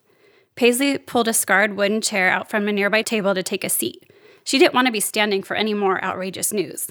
Paisley 0.54 0.98
pulled 0.98 1.28
a 1.28 1.32
scarred 1.32 1.76
wooden 1.76 2.00
chair 2.00 2.30
out 2.30 2.50
from 2.50 2.66
a 2.66 2.72
nearby 2.72 3.02
table 3.02 3.34
to 3.34 3.42
take 3.42 3.64
a 3.64 3.68
seat. 3.68 4.10
She 4.44 4.58
didn't 4.58 4.74
want 4.74 4.86
to 4.86 4.92
be 4.92 5.00
standing 5.00 5.42
for 5.42 5.54
any 5.54 5.74
more 5.74 6.02
outrageous 6.02 6.52
news. 6.52 6.88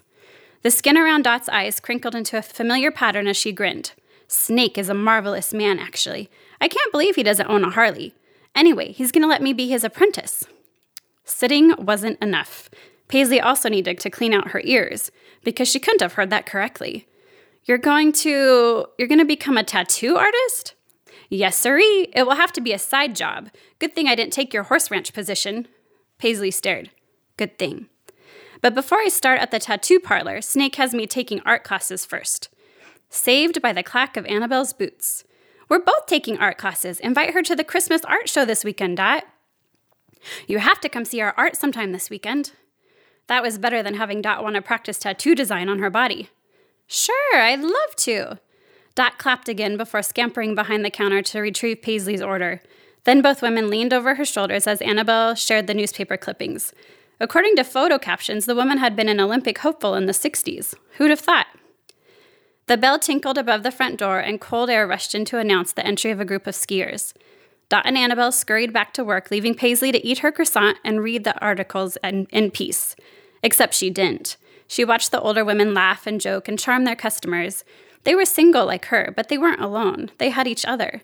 The 0.62 0.72
skin 0.72 0.98
around 0.98 1.24
Dot's 1.24 1.50
eyes 1.50 1.80
crinkled 1.80 2.16
into 2.16 2.38
a 2.38 2.42
familiar 2.42 2.92
pattern 2.92 3.28
as 3.28 3.38
she 3.38 3.52
grinned. 3.52 3.94
Snake 4.28 4.78
is 4.78 4.90
a 4.90 4.94
marvelous 4.94 5.54
man, 5.54 5.80
actually. 5.80 6.30
I 6.60 6.68
can't 6.68 6.92
believe 6.92 7.16
he 7.16 7.24
doesn't 7.24 7.50
own 7.50 7.64
a 7.64 7.70
Harley. 7.70 8.14
Anyway, 8.56 8.92
he's 8.92 9.12
going 9.12 9.22
to 9.22 9.28
let 9.28 9.42
me 9.42 9.54
be 9.54 9.70
his 9.70 9.84
apprentice. 9.84 10.46
Sitting 11.24 11.74
wasn't 11.78 12.22
enough. 12.22 12.70
Paisley 13.08 13.40
also 13.40 13.70
needed 13.70 14.00
to 14.00 14.10
clean 14.10 14.34
out 14.34 14.52
her 14.52 14.62
ears 14.64 15.12
because 15.44 15.68
she 15.68 15.80
couldn't 15.80 16.02
have 16.02 16.14
heard 16.14 16.30
that 16.30 16.46
correctly. 16.46 17.08
You're 17.66 17.78
going 17.78 18.12
to 18.14 18.86
you're 18.98 19.08
going 19.08 19.20
to 19.20 19.26
become 19.26 19.58
a 19.58 19.64
tattoo 19.64 20.16
artist? 20.16 20.74
Yes, 21.30 21.58
sirree. 21.58 22.10
It 22.14 22.26
will 22.26 22.36
have 22.36 22.54
to 22.54 22.62
be 22.62 22.74
a 22.74 22.80
side 22.80 23.16
job. 23.16 23.50
Good 23.80 23.94
thing 23.94 24.08
I 24.08 24.16
didn't 24.16 24.34
take 24.34 24.54
your 24.54 24.64
horse 24.64 24.90
ranch 24.90 25.14
position. 25.14 25.68
Paisley 26.18 26.52
stared. 26.52 26.90
Good 27.36 27.60
thing. 27.60 27.88
But 28.62 28.74
before 28.74 29.00
I 29.00 29.10
start 29.10 29.40
at 29.40 29.52
the 29.52 29.60
tattoo 29.60 30.00
parlor, 30.00 30.42
Snake 30.42 30.76
has 30.78 30.94
me 30.94 31.06
taking 31.06 31.42
art 31.42 31.64
classes 31.64 32.06
first. 32.06 32.50
Saved 33.10 33.62
by 33.62 33.74
the 33.74 33.84
clack 33.84 34.18
of 34.18 34.26
Annabelle's 34.26 34.74
boots. 34.74 35.24
We're 35.70 35.80
both 35.80 36.06
taking 36.08 36.38
art 36.38 36.58
classes. 36.58 37.00
Invite 37.00 37.34
her 37.34 37.44
to 37.44 37.56
the 37.56 37.64
Christmas 37.64 38.04
art 38.06 38.30
show 38.30 38.46
this 38.46 38.64
weekend, 38.64 38.98
Dot. 38.98 39.26
You 40.48 40.60
have 40.60 40.80
to 40.82 40.90
come 40.90 41.06
see 41.06 41.22
our 41.22 41.34
art 41.38 41.56
sometime 41.56 41.92
this 41.92 42.10
weekend. 42.10 42.54
That 43.28 43.44
was 43.44 43.58
better 43.58 43.84
than 43.84 43.96
having 43.96 44.22
Dot 44.22 44.44
want 44.44 44.56
to 44.56 44.62
practice 44.62 44.98
tattoo 44.98 45.36
design 45.36 45.70
on 45.70 45.80
her 45.80 45.90
body. 45.90 46.30
Sure, 46.88 47.36
I'd 47.36 47.60
love 47.62 47.96
to. 47.98 48.40
Dot 48.98 49.20
clapped 49.20 49.48
again 49.48 49.78
before 49.78 50.02
scampering 50.02 50.56
behind 50.56 50.84
the 50.84 50.90
counter 50.90 51.22
to 51.22 51.40
retrieve 51.40 51.84
Paisley's 51.84 52.20
order. 52.20 52.64
Then 53.04 53.22
both 53.22 53.44
women 53.44 53.70
leaned 53.70 53.94
over 53.94 54.16
her 54.16 54.26
shoulders 54.26 54.66
as 54.66 54.82
Annabelle 54.82 55.36
shared 55.36 55.68
the 55.68 55.76
newspaper 55.76 56.18
clippings. 56.18 56.74
According 57.20 57.58
to 57.58 57.64
photo 57.64 58.00
captions, 58.00 58.48
the 58.48 58.56
woman 58.56 58.80
had 58.80 58.96
been 58.96 59.08
an 59.08 59.20
Olympic 59.20 59.60
hopeful 59.60 59.94
in 59.94 60.08
the 60.08 60.14
60s. 60.14 60.74
Who'd 60.94 61.12
have 61.12 61.20
thought? 61.20 61.46
The 62.66 62.76
bell 62.76 62.98
tinkled 62.98 63.38
above 63.38 63.62
the 63.62 63.70
front 63.70 64.00
door, 64.00 64.18
and 64.18 64.42
cold 64.42 64.68
air 64.68 64.88
rushed 64.88 65.14
in 65.14 65.26
to 65.26 65.38
announce 65.38 65.74
the 65.74 65.86
entry 65.86 66.10
of 66.10 66.20
a 66.20 66.26
group 66.26 66.48
of 66.48 66.56
skiers. 66.56 67.14
Dot 67.70 67.86
and 67.86 68.00
Annabelle 68.00 68.32
scurried 68.32 68.74
back 68.74 68.94
to 68.96 69.04
work, 69.04 69.30
leaving 69.30 69.54
Paisley 69.54 69.92
to 69.92 70.04
eat 70.04 70.20
her 70.20 70.32
croissant 70.32 70.80
and 70.84 71.04
read 71.04 71.24
the 71.24 71.40
articles 71.40 72.00
in, 72.04 72.26
in 72.32 72.50
peace. 72.50 72.96
Except 73.44 73.76
she 73.76 73.92
didn't. 73.92 74.38
She 74.68 74.84
watched 74.84 75.12
the 75.12 75.22
older 75.22 75.46
women 75.46 75.76
laugh 75.76 76.08
and 76.08 76.20
joke 76.20 76.48
and 76.48 76.58
charm 76.58 76.84
their 76.84 76.96
customers, 76.96 77.64
they 78.08 78.16
were 78.16 78.24
single 78.24 78.66
like 78.66 78.86
her, 78.86 79.12
but 79.18 79.28
they 79.28 79.38
weren't 79.38 79.60
alone. 79.60 80.12
They 80.18 80.30
had 80.30 80.48
each 80.48 80.66
other. 80.66 81.02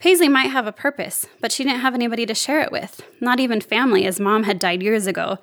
Paisley 0.00 0.28
might 0.28 0.50
have 0.50 0.66
a 0.66 0.72
purpose, 0.72 1.28
but 1.40 1.52
she 1.52 1.62
didn't 1.62 1.82
have 1.82 1.94
anybody 1.94 2.26
to 2.26 2.34
share 2.34 2.60
it 2.62 2.72
with, 2.72 3.00
not 3.20 3.38
even 3.38 3.60
family, 3.60 4.06
as 4.06 4.18
mom 4.18 4.42
had 4.42 4.58
died 4.58 4.82
years 4.82 5.06
ago, 5.06 5.38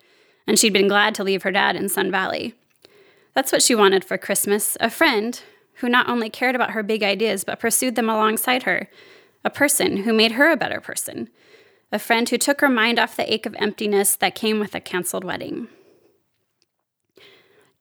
and 0.45 0.59
she'd 0.59 0.73
been 0.73 0.89
glad 0.89 1.15
to 1.15 1.23
leave 1.23 1.43
her 1.43 1.51
dad 1.51 1.77
in 1.77 1.87
Sun 1.87 2.11
Valley. 2.11 2.53
That's 3.33 3.53
what 3.53 3.61
she 3.61 3.73
wanted 3.73 4.03
for 4.03 4.17
Christmas 4.17 4.75
a 4.81 4.89
friend 4.89 5.41
who 5.75 5.87
not 5.87 6.09
only 6.09 6.29
cared 6.29 6.53
about 6.53 6.71
her 6.71 6.83
big 6.83 7.01
ideas, 7.01 7.45
but 7.45 7.61
pursued 7.61 7.95
them 7.95 8.09
alongside 8.09 8.63
her, 8.63 8.89
a 9.45 9.49
person 9.49 10.03
who 10.03 10.11
made 10.11 10.33
her 10.33 10.51
a 10.51 10.57
better 10.57 10.81
person, 10.81 11.29
a 11.93 11.97
friend 11.97 12.27
who 12.27 12.37
took 12.37 12.59
her 12.59 12.67
mind 12.69 12.99
off 12.99 13.15
the 13.15 13.33
ache 13.33 13.45
of 13.45 13.55
emptiness 13.57 14.17
that 14.17 14.35
came 14.35 14.59
with 14.59 14.75
a 14.75 14.81
canceled 14.81 15.23
wedding. 15.23 15.69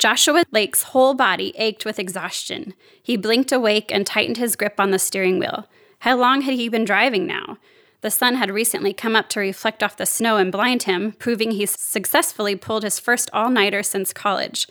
Joshua 0.03 0.43
Lake's 0.51 0.83
whole 0.83 1.15
body 1.15 1.53
ached 1.55 1.85
with 1.85 2.01
exhaustion. 2.01 2.75
He 3.01 3.17
blinked 3.17 3.53
awake 3.53 3.93
and 3.95 4.05
tightened 4.05 4.37
his 4.37 4.57
grip 4.57 4.81
on 4.81 4.91
the 4.91 4.99
steering 4.99 5.39
wheel. 5.39 5.69
How 6.01 6.17
long 6.17 6.41
had 6.41 6.55
he 6.55 6.69
been 6.69 6.85
driving 6.85 7.25
now? 7.25 7.59
The 8.01 8.11
sun 8.11 8.35
had 8.35 8.51
recently 8.51 8.93
come 8.93 9.15
up 9.15 9.29
to 9.29 9.39
reflect 9.39 9.81
off 9.81 9.97
the 9.97 10.05
snow 10.05 10.39
and 10.39 10.51
blind 10.51 10.83
him, 10.83 11.13
proving 11.21 11.53
he 11.53 11.67
successfully 11.67 12.57
pulled 12.57 12.83
his 12.83 12.99
first 12.99 13.31
all 13.33 13.49
nighter 13.49 13.85
since 13.85 14.13
college, 14.13 14.67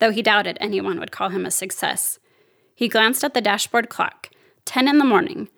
though 0.00 0.10
he 0.10 0.20
doubted 0.20 0.58
anyone 0.60 0.98
would 0.98 1.12
call 1.12 1.28
him 1.28 1.46
a 1.46 1.52
success. 1.52 2.18
He 2.74 2.88
glanced 2.88 3.22
at 3.22 3.34
the 3.34 3.40
dashboard 3.40 3.88
clock 3.88 4.30
10 4.64 4.88
in 4.88 4.98
the 4.98 5.04
morning. 5.04 5.48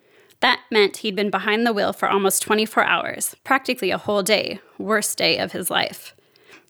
That 0.41 0.59
meant 0.69 0.97
he'd 0.97 1.15
been 1.15 1.31
behind 1.31 1.65
the 1.65 1.73
wheel 1.73 1.93
for 1.93 2.07
almost 2.07 2.43
24 2.43 2.83
hours, 2.83 3.35
practically 3.43 3.89
a 3.89 3.97
whole 3.97 4.21
day, 4.21 4.59
worst 4.77 5.17
day 5.17 5.39
of 5.39 5.51
his 5.51 5.71
life. 5.71 6.14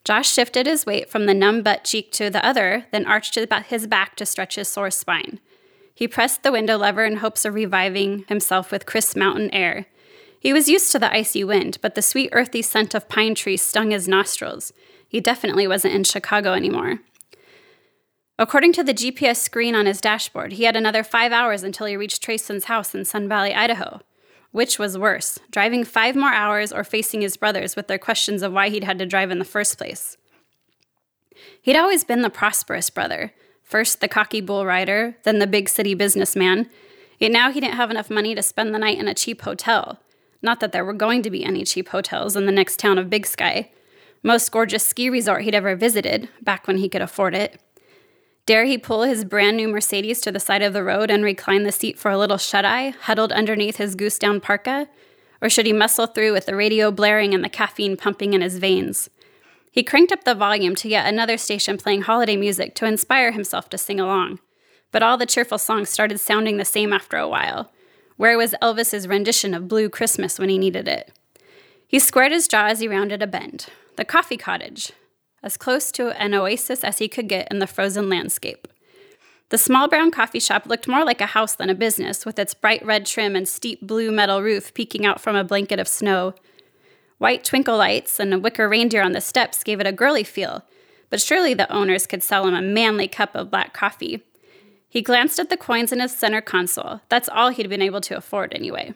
Josh 0.06 0.32
shifted 0.32 0.68
his 0.68 0.86
weight 0.86 1.10
from 1.10 1.26
the 1.26 1.34
numb 1.34 1.64
butt 1.64 1.84
cheek 1.84 2.12
to 2.14 2.30
the 2.30 2.46
other, 2.46 2.86
then 2.92 3.08
arched 3.08 3.36
his 3.36 3.88
back 3.88 4.16
to 4.16 4.26
stretch 4.26 4.56
his 4.56 4.68
sore 4.68 4.92
spine. 4.92 5.40
He 5.96 6.08
pressed 6.08 6.44
the 6.44 6.52
window 6.52 6.78
lever 6.78 7.04
in 7.04 7.18
hopes 7.18 7.44
of 7.44 7.56
reviving 7.56 8.24
himself 8.28 8.72
with 8.72 8.86
crisp 8.86 9.18
mountain 9.18 9.50
air. 9.52 9.88
He 10.40 10.54
was 10.54 10.70
used 10.70 10.92
to 10.92 11.00
the 11.00 11.12
icy 11.12 11.44
wind, 11.44 11.80
but 11.82 11.96
the 11.96 12.04
sweet 12.04 12.30
earthy 12.34 12.62
scent 12.62 12.94
of 12.94 13.10
pine 13.10 13.34
trees 13.34 13.64
stung 13.64 13.90
his 13.90 14.08
nostrils. 14.08 14.72
He 15.08 15.20
definitely 15.20 15.68
wasn't 15.68 15.96
in 15.96 16.04
Chicago 16.04 16.54
anymore. 16.54 17.00
According 18.38 18.74
to 18.74 18.84
the 18.84 18.94
GPS 18.94 19.38
screen 19.38 19.74
on 19.74 19.88
his 19.88 20.02
dashboard, 20.02 20.54
he 20.54 20.66
had 20.66 20.76
another 20.76 21.04
five 21.04 21.32
hours 21.32 21.64
until 21.64 21.88
he 21.88 21.98
reached 21.98 22.22
Trayson's 22.22 22.66
house 22.66 22.94
in 22.94 23.06
Sun 23.06 23.28
Valley, 23.28 23.56
Idaho. 23.56 24.02
Which 24.56 24.80
was 24.80 24.98
worse, 24.98 25.38
driving 25.52 25.84
five 25.84 26.16
more 26.16 26.32
hours 26.32 26.72
or 26.72 26.86
facing 26.86 27.20
his 27.20 27.36
brothers 27.36 27.76
with 27.76 27.88
their 27.88 27.98
questions 27.98 28.42
of 28.42 28.54
why 28.54 28.70
he'd 28.70 28.86
had 28.86 29.00
to 29.00 29.06
drive 29.06 29.30
in 29.30 29.40
the 29.40 29.44
first 29.44 29.78
place? 29.78 30.16
He'd 31.62 31.76
always 31.76 32.06
been 32.06 32.22
the 32.22 32.30
prosperous 32.30 32.90
brother, 32.90 33.34
First, 33.66 34.00
the 34.00 34.08
cocky 34.08 34.42
bull 34.42 34.64
rider, 34.64 35.18
then 35.24 35.40
the 35.40 35.48
big 35.48 35.68
city 35.70 35.96
businessman. 35.96 36.70
Yet 37.18 37.32
now 37.32 37.52
he 37.52 37.60
didn't 37.60 37.76
have 37.76 37.90
enough 37.90 38.12
money 38.12 38.36
to 38.36 38.44
spend 38.44 38.74
the 38.74 38.80
night 38.80 39.00
in 39.00 39.08
a 39.08 39.16
cheap 39.16 39.42
hotel. 39.42 40.00
Not 40.44 40.60
that 40.60 40.72
there 40.72 40.86
were 40.86 40.94
going 40.94 41.24
to 41.24 41.32
be 41.32 41.44
any 41.44 41.64
cheap 41.66 41.90
hotels 41.90 42.36
in 42.36 42.46
the 42.46 42.52
next 42.52 42.78
town 42.78 43.00
of 43.00 43.10
Big 43.10 43.26
Sky. 43.26 43.72
Most 44.22 44.52
gorgeous 44.52 44.86
ski 44.86 45.10
resort 45.10 45.42
he'd 45.42 45.56
ever 45.56 45.76
visited, 45.76 46.30
back 46.44 46.68
when 46.68 46.78
he 46.78 46.88
could 46.88 47.02
afford 47.02 47.34
it. 47.34 47.60
Dare 48.46 48.66
he 48.66 48.78
pull 48.78 49.02
his 49.02 49.26
brand 49.26 49.58
new 49.58 49.68
Mercedes 49.68 50.22
to 50.22 50.32
the 50.32 50.40
side 50.40 50.62
of 50.62 50.74
the 50.74 50.84
road 50.84 51.10
and 51.10 51.24
recline 51.24 51.64
the 51.64 51.72
seat 51.72 51.98
for 51.98 52.12
a 52.12 52.18
little 52.18 52.38
shut 52.38 52.64
eye, 52.64 52.90
huddled 52.90 53.32
underneath 53.32 53.78
his 53.78 53.96
goose 53.96 54.20
down 54.20 54.40
parka? 54.40 54.88
Or 55.42 55.50
should 55.50 55.66
he 55.66 55.74
muscle 55.74 56.06
through 56.06 56.34
with 56.34 56.46
the 56.46 56.56
radio 56.56 56.92
blaring 56.92 57.34
and 57.34 57.44
the 57.44 57.50
caffeine 57.50 57.98
pumping 57.98 58.34
in 58.34 58.42
his 58.42 58.60
veins? 58.60 59.10
He 59.72 59.84
cranked 59.84 60.12
up 60.12 60.24
the 60.24 60.36
volume 60.36 60.76
to 60.76 60.88
yet 60.88 61.12
another 61.12 61.38
station 61.38 61.78
playing 61.78 62.04
holiday 62.04 62.38
music 62.38 62.76
to 62.76 62.86
inspire 62.86 63.32
himself 63.32 63.68
to 63.70 63.80
sing 63.80 64.00
along. 64.00 64.40
But 64.92 65.02
all 65.02 65.18
the 65.18 65.26
cheerful 65.26 65.58
songs 65.58 65.90
started 65.90 66.20
sounding 66.20 66.58
the 66.58 66.66
same 66.66 66.94
after 66.94 67.18
a 67.18 67.28
while. 67.28 67.72
Where 68.16 68.38
was 68.38 68.56
Elvis's 68.62 69.08
rendition 69.08 69.54
of 69.54 69.68
Blue 69.68 69.90
Christmas 69.90 70.38
when 70.38 70.50
he 70.50 70.58
needed 70.58 70.88
it? 70.88 71.12
He 71.88 71.98
squared 72.00 72.32
his 72.32 72.48
jaw 72.48 72.68
as 72.68 72.80
he 72.80 72.88
rounded 72.88 73.22
a 73.22 73.28
bend. 73.28 73.66
The 73.98 74.06
coffee 74.06 74.38
cottage, 74.38 74.94
as 75.46 75.56
close 75.56 75.92
to 75.94 76.10
an 76.22 76.34
oasis 76.34 76.84
as 76.84 76.98
he 76.98 77.08
could 77.08 77.30
get 77.30 77.48
in 77.52 77.60
the 77.60 77.68
frozen 77.68 78.10
landscape. 78.10 78.68
The 79.50 79.60
small 79.60 79.88
brown 79.88 80.10
coffee 80.10 80.40
shop 80.40 80.66
looked 80.66 80.88
more 80.88 81.06
like 81.06 81.22
a 81.22 81.28
house 81.28 81.54
than 81.56 81.70
a 81.70 81.76
business, 81.76 82.26
with 82.26 82.40
its 82.40 82.56
bright 82.56 82.84
red 82.84 83.06
trim 83.06 83.36
and 83.36 83.48
steep 83.48 83.80
blue 83.80 84.12
metal 84.12 84.42
roof 84.42 84.74
peeking 84.74 85.06
out 85.06 85.22
from 85.22 85.36
a 85.36 85.44
blanket 85.44 85.80
of 85.80 85.88
snow. 85.88 86.34
White 87.20 87.44
twinkle 87.44 87.78
lights 87.78 88.20
and 88.20 88.34
a 88.34 88.40
wicker 88.40 88.68
reindeer 88.68 89.04
on 89.04 89.12
the 89.12 89.22
steps 89.22 89.64
gave 89.64 89.80
it 89.80 89.88
a 89.88 89.92
girly 89.92 90.24
feel, 90.24 90.64
but 91.12 91.22
surely 91.22 91.54
the 91.54 91.72
owners 91.72 92.08
could 92.08 92.24
sell 92.24 92.48
him 92.48 92.56
a 92.56 92.62
manly 92.62 93.08
cup 93.08 93.36
of 93.36 93.52
black 93.52 93.72
coffee. 93.72 94.24
He 94.90 95.04
glanced 95.04 95.40
at 95.40 95.50
the 95.50 95.58
coins 95.58 95.92
in 95.92 96.00
his 96.00 96.18
center 96.18 96.42
console. 96.42 97.02
That's 97.10 97.30
all 97.30 97.50
he'd 97.50 97.70
been 97.70 97.82
able 97.82 98.02
to 98.02 98.18
afford, 98.18 98.54
anyway. 98.54 98.96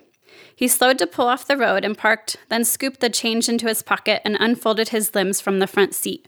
He 0.55 0.67
slowed 0.67 0.97
to 0.99 1.07
pull 1.07 1.27
off 1.27 1.47
the 1.47 1.57
road 1.57 1.85
and 1.85 1.97
parked, 1.97 2.37
then 2.49 2.65
scooped 2.65 3.01
the 3.01 3.09
change 3.09 3.47
into 3.47 3.67
his 3.67 3.81
pocket 3.81 4.21
and 4.25 4.35
unfolded 4.39 4.89
his 4.89 5.13
limbs 5.13 5.39
from 5.41 5.59
the 5.59 5.67
front 5.67 5.93
seat. 5.93 6.27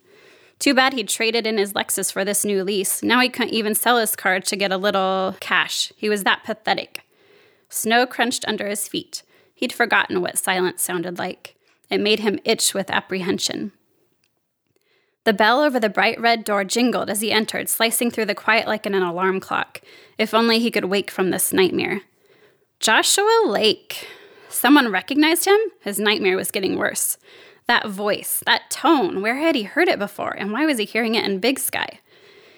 Too 0.62 0.76
bad 0.76 0.94
he'd 0.94 1.10
traded 1.10 1.48
in 1.48 1.58
his 1.58 1.74
Lexus 1.74 2.14
for 2.14 2.24
this 2.24 2.46
new 2.46 2.64
lease. 2.64 3.02
Now 3.02 3.20
he 3.20 3.30
couldn't 3.30 3.56
even 3.56 3.74
sell 3.74 3.98
his 3.98 4.16
car 4.16 4.40
to 4.42 4.56
get 4.56 4.72
a 4.72 4.78
little 4.78 5.36
cash. 5.40 5.92
He 5.98 6.08
was 6.08 6.24
that 6.24 6.44
pathetic. 6.44 7.04
Snow 7.68 8.06
crunched 8.06 8.46
under 8.48 8.68
his 8.68 8.88
feet. 8.88 9.24
He'd 9.56 9.74
forgotten 9.74 10.22
what 10.22 10.38
silence 10.38 10.84
sounded 10.84 11.18
like. 11.18 11.56
It 11.90 12.00
made 12.00 12.20
him 12.20 12.40
itch 12.46 12.76
with 12.76 12.92
apprehension. 12.92 13.72
The 15.24 15.34
bell 15.34 15.62
over 15.62 15.80
the 15.80 15.90
bright 15.90 16.22
red 16.22 16.44
door 16.44 16.64
jingled 16.64 17.10
as 17.10 17.22
he 17.22 17.32
entered, 17.32 17.68
slicing 17.68 18.12
through 18.12 18.26
the 18.26 18.36
quiet 18.36 18.68
like 18.68 18.86
an 18.86 18.94
alarm 18.94 19.40
clock. 19.40 19.82
If 20.20 20.32
only 20.32 20.60
he 20.60 20.70
could 20.70 20.86
wake 20.86 21.10
from 21.10 21.32
this 21.32 21.52
nightmare. 21.52 22.02
Joshua 22.80 23.46
Lake. 23.48 24.08
Someone 24.48 24.92
recognized 24.92 25.46
him? 25.46 25.60
His 25.82 26.00
nightmare 26.00 26.36
was 26.36 26.52
getting 26.52 26.78
worse. 26.78 27.18
That 27.72 27.88
voice, 27.88 28.44
that 28.46 28.70
tone, 28.70 29.22
where 29.22 29.38
had 29.38 29.56
he 29.56 29.64
heard 29.64 29.88
it 29.88 29.98
before, 29.98 30.36
and 30.38 30.52
why 30.52 30.66
was 30.66 30.78
he 30.78 30.84
hearing 30.84 31.16
it 31.16 31.24
in 31.24 31.40
Big 31.40 31.58
Sky? 31.58 32.02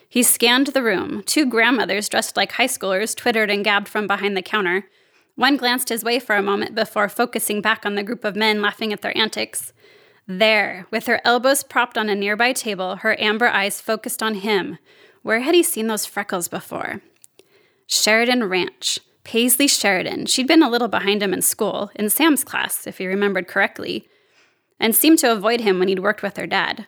He 0.09 0.23
scanned 0.23 0.65
the 0.65 0.81
room. 0.81 1.21
Two 1.27 1.45
grandmothers 1.45 2.09
dressed 2.09 2.35
like 2.35 2.53
high 2.53 2.65
schoolers 2.65 3.15
twittered 3.15 3.51
and 3.51 3.63
gabbed 3.63 3.87
from 3.87 4.07
behind 4.07 4.35
the 4.35 4.41
counter. 4.41 4.89
One 5.35 5.55
glanced 5.55 5.89
his 5.89 6.03
way 6.03 6.17
for 6.17 6.35
a 6.35 6.41
moment 6.41 6.73
before 6.73 7.09
focusing 7.09 7.61
back 7.61 7.85
on 7.85 7.93
the 7.93 8.01
group 8.01 8.23
of 8.23 8.35
men 8.35 8.59
laughing 8.59 8.91
at 8.91 9.03
their 9.03 9.15
antics. 9.15 9.71
There, 10.25 10.87
with 10.89 11.05
her 11.05 11.21
elbows 11.23 11.61
propped 11.61 11.95
on 11.95 12.09
a 12.09 12.15
nearby 12.15 12.51
table, 12.51 12.95
her 12.95 13.15
amber 13.21 13.49
eyes 13.49 13.79
focused 13.79 14.23
on 14.23 14.33
him. 14.33 14.79
Where 15.21 15.41
had 15.41 15.53
he 15.53 15.61
seen 15.61 15.85
those 15.85 16.07
freckles 16.07 16.47
before? 16.47 17.03
Sheridan 17.85 18.45
Ranch. 18.45 18.97
Paisley 19.23 19.67
Sheridan. 19.67 20.25
She'd 20.25 20.47
been 20.47 20.63
a 20.63 20.71
little 20.71 20.87
behind 20.87 21.21
him 21.21 21.35
in 21.35 21.43
school, 21.43 21.91
in 21.93 22.09
Sam's 22.09 22.43
class, 22.43 22.87
if 22.87 22.97
he 22.97 23.05
remembered 23.05 23.47
correctly, 23.47 24.09
and 24.79 24.95
seemed 24.95 25.19
to 25.19 25.31
avoid 25.31 25.61
him 25.61 25.79
when 25.79 25.87
he'd 25.87 25.99
worked 25.99 26.23
with 26.23 26.37
her 26.37 26.47
dad. 26.47 26.87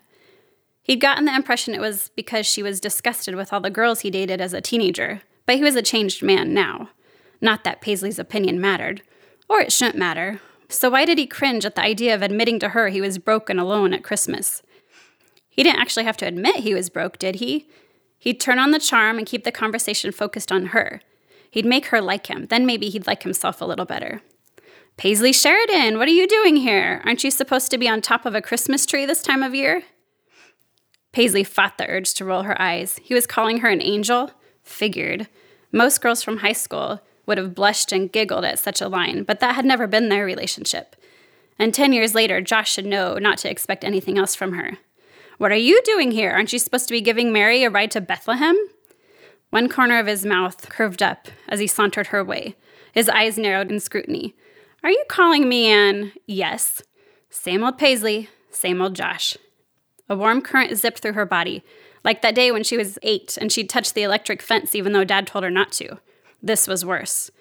He'd 0.84 1.01
gotten 1.01 1.25
the 1.25 1.36
impression 1.36 1.74
it 1.74 1.82
was 1.82 2.12
because 2.15 2.46
she 2.46 2.62
was 2.62 2.80
disgusted 2.80 3.36
with 3.36 3.51
all 3.51 3.62
the 3.62 3.70
girls 3.70 4.01
he 4.01 4.12
dated 4.12 4.39
as 4.39 4.54
a 4.54 4.62
teenager, 4.62 5.22
but 5.46 5.56
he 5.56 5.63
was 5.63 5.75
a 5.75 5.82
changed 5.82 6.22
man 6.22 6.54
now. 6.54 6.89
Not 7.42 7.63
that 7.63 7.82
Paisley's 7.82 8.20
opinion 8.20 8.62
mattered, 8.62 9.01
or 9.50 9.60
it 9.60 9.72
shouldn't 9.72 9.98
matter. 9.98 10.42
So 10.70 10.89
why 10.89 11.06
did 11.06 11.18
he 11.18 11.27
cringe 11.27 11.65
at 11.65 11.75
the 11.75 11.82
idea 11.82 12.13
of 12.13 12.22
admitting 12.22 12.60
to 12.60 12.70
her 12.70 12.89
he 12.89 13.01
was 13.01 13.18
broke 13.18 13.50
and 13.50 13.60
alone 13.60 13.94
at 13.94 14.04
Christmas? 14.04 14.62
He 15.50 15.63
didn't 15.63 15.80
actually 15.80 16.06
have 16.06 16.18
to 16.18 16.27
admit 16.27 16.58
he 16.58 16.74
was 16.74 16.89
broke, 16.89 17.18
did 17.18 17.36
he? 17.36 17.68
He'd 18.18 18.39
turn 18.39 18.60
on 18.60 18.72
the 18.72 18.80
charm 18.80 19.18
and 19.18 19.27
keep 19.27 19.44
the 19.44 19.51
conversation 19.51 20.12
focused 20.12 20.51
on 20.51 20.68
her. 20.68 21.01
He'd 21.50 21.65
make 21.65 21.88
her 21.88 22.01
like 22.01 22.27
him, 22.27 22.48
then 22.48 22.65
maybe 22.65 22.89
he'd 22.89 23.08
like 23.08 23.24
himself 23.24 23.62
a 23.62 23.65
little 23.65 23.86
better. 23.86 24.22
Paisley 24.98 25.34
Sheridan, 25.34 25.98
what 25.98 26.08
are 26.08 26.12
you 26.12 26.25
doing 26.25 26.56
here? 26.56 27.02
Aren't 27.04 27.25
you 27.25 27.30
supposed 27.30 27.70
to 27.72 27.78
be 27.78 27.90
on 27.90 28.02
top 28.02 28.25
of 28.25 28.34
a 28.34 28.42
Christmas 28.42 28.86
tree 28.86 29.06
this 29.06 29.22
time 29.22 29.44
of 29.44 29.54
year? 29.54 29.84
Paisley 31.12 31.44
fought 31.44 31.78
the 31.78 31.90
urge 31.90 32.14
to 32.14 32.24
roll 32.24 32.44
her 32.44 32.60
eyes. 32.62 32.98
He 33.04 33.14
was 33.14 33.28
calling 33.28 33.58
her 33.58 33.68
an 33.68 33.82
angel? 33.82 34.32
Figured. 34.64 35.28
Most 35.74 36.00
girls 36.00 36.24
from 36.24 36.38
high 36.38 36.54
school 36.54 37.02
would 37.25 37.38
have 37.38 37.54
blushed 37.54 37.92
and 37.92 38.10
giggled 38.10 38.46
at 38.46 38.58
such 38.58 38.80
a 38.80 38.88
line, 38.88 39.24
but 39.24 39.42
that 39.42 39.56
had 39.56 39.66
never 39.66 39.86
been 39.86 40.08
their 40.08 40.25
relationship. 40.25 40.96
And 41.60 41.74
10 41.74 41.92
years 41.92 42.16
later, 42.16 42.40
Josh 42.40 42.72
should 42.72 42.86
know 42.86 43.18
not 43.18 43.38
to 43.40 43.52
expect 43.52 43.84
anything 43.84 44.18
else 44.18 44.34
from 44.34 44.54
her. 44.54 44.78
What 45.38 45.52
are 45.52 45.56
you 45.56 45.82
doing 45.84 46.12
here? 46.12 46.32
Aren't 46.32 46.54
you 46.54 46.60
supposed 46.60 46.88
to 46.88 46.94
be 46.94 47.02
giving 47.02 47.34
Mary 47.34 47.66
a 47.66 47.70
ride 47.70 47.92
to 47.92 48.02
Bethlehem? 48.02 48.56
One 49.50 49.68
corner 49.68 50.00
of 50.00 50.08
his 50.08 50.25
mouth 50.25 50.70
curved 50.70 51.04
up 51.04 51.28
as 51.50 51.60
he 51.60 51.68
sauntered 51.68 52.08
her 52.08 52.24
way. 52.24 52.56
His 52.94 53.10
eyes 53.10 53.38
narrowed 53.38 53.72
in 53.72 53.82
scrutiny. 53.82 54.36
Are 54.86 54.92
you 54.92 55.04
calling 55.08 55.50
me 55.50 55.65
an? 55.65 56.12
Yes. 56.27 56.84
Same 57.32 57.63
old 57.63 57.80
Paisley, 57.80 58.30
same 58.51 58.84
old 58.84 58.96
Josh. 58.96 59.36
A 60.08 60.15
warm 60.15 60.44
current 60.44 60.77
zipped 60.77 61.00
through 61.00 61.13
her 61.13 61.25
body, 61.25 61.63
like 62.04 62.22
that 62.22 62.36
day 62.36 62.51
when 62.51 62.63
she 62.63 62.77
was 62.77 63.00
eight 63.01 63.36
and 63.42 63.51
she'd 63.51 63.68
touched 63.68 63.96
the 63.96 64.04
electric 64.04 64.44
fence 64.44 64.75
even 64.75 64.94
though 64.94 65.04
Dad 65.04 65.25
told 65.25 65.44
her 65.44 65.50
not 65.50 65.72
to. 65.72 65.98
This 66.39 66.68
was 66.68 66.86
worse. 66.86 67.32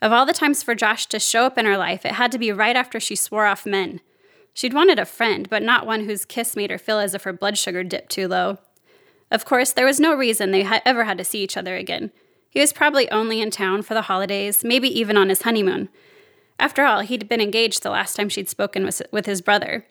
Of 0.00 0.10
all 0.10 0.24
the 0.24 0.32
times 0.32 0.62
for 0.62 0.74
Josh 0.74 1.04
to 1.08 1.18
show 1.20 1.44
up 1.44 1.58
in 1.58 1.66
her 1.66 1.76
life, 1.76 2.06
it 2.06 2.12
had 2.12 2.32
to 2.32 2.38
be 2.38 2.50
right 2.50 2.74
after 2.74 2.98
she 2.98 3.14
swore 3.14 3.44
off 3.44 3.66
men. 3.66 4.00
She'd 4.54 4.72
wanted 4.72 4.98
a 4.98 5.04
friend, 5.04 5.50
but 5.50 5.62
not 5.62 5.84
one 5.86 6.06
whose 6.06 6.24
kiss 6.24 6.56
made 6.56 6.70
her 6.70 6.78
feel 6.78 6.98
as 6.98 7.12
if 7.12 7.24
her 7.24 7.32
blood 7.34 7.58
sugar 7.58 7.84
dipped 7.84 8.08
too 8.08 8.26
low. 8.26 8.56
Of 9.30 9.44
course, 9.44 9.74
there 9.74 9.84
was 9.84 10.00
no 10.00 10.14
reason 10.14 10.50
they 10.50 10.62
ha- 10.62 10.80
ever 10.86 11.04
had 11.04 11.18
to 11.18 11.24
see 11.24 11.42
each 11.42 11.58
other 11.58 11.76
again. 11.76 12.10
He 12.48 12.58
was 12.58 12.72
probably 12.72 13.10
only 13.10 13.42
in 13.42 13.50
town 13.50 13.82
for 13.82 13.92
the 13.92 14.02
holidays, 14.08 14.64
maybe 14.64 14.88
even 14.98 15.18
on 15.18 15.28
his 15.28 15.42
honeymoon. 15.42 15.90
After 16.60 16.84
all, 16.84 17.00
he'd 17.00 17.26
been 17.26 17.40
engaged 17.40 17.82
the 17.82 17.90
last 17.90 18.14
time 18.14 18.28
she'd 18.28 18.50
spoken 18.50 18.84
with, 18.84 19.00
with 19.10 19.24
his 19.24 19.40
brother. 19.40 19.86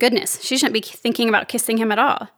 Goodness, 0.00 0.42
she 0.42 0.58
shouldn't 0.58 0.74
be 0.74 0.80
thinking 0.80 1.28
about 1.28 1.48
kissing 1.48 1.78
him 1.78 1.92
at 1.92 2.00
all. 2.00 2.28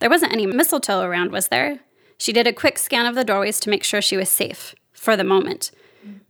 There 0.00 0.10
wasn't 0.10 0.32
any 0.32 0.46
mistletoe 0.46 1.00
around, 1.00 1.32
was 1.32 1.48
there? 1.48 1.80
She 2.18 2.32
did 2.32 2.46
a 2.46 2.52
quick 2.52 2.78
scan 2.78 3.06
of 3.06 3.14
the 3.14 3.24
doorways 3.24 3.58
to 3.60 3.70
make 3.70 3.84
sure 3.84 4.02
she 4.02 4.18
was 4.18 4.28
safe, 4.28 4.74
for 4.92 5.16
the 5.16 5.24
moment, 5.24 5.70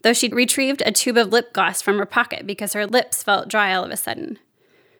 though 0.02 0.12
she'd 0.12 0.34
retrieved 0.34 0.80
a 0.86 0.92
tube 0.92 1.16
of 1.16 1.32
lip 1.32 1.52
gloss 1.52 1.82
from 1.82 1.98
her 1.98 2.06
pocket 2.06 2.46
because 2.46 2.72
her 2.72 2.86
lips 2.86 3.22
felt 3.22 3.48
dry 3.48 3.74
all 3.74 3.84
of 3.84 3.90
a 3.90 3.96
sudden. 3.96 4.38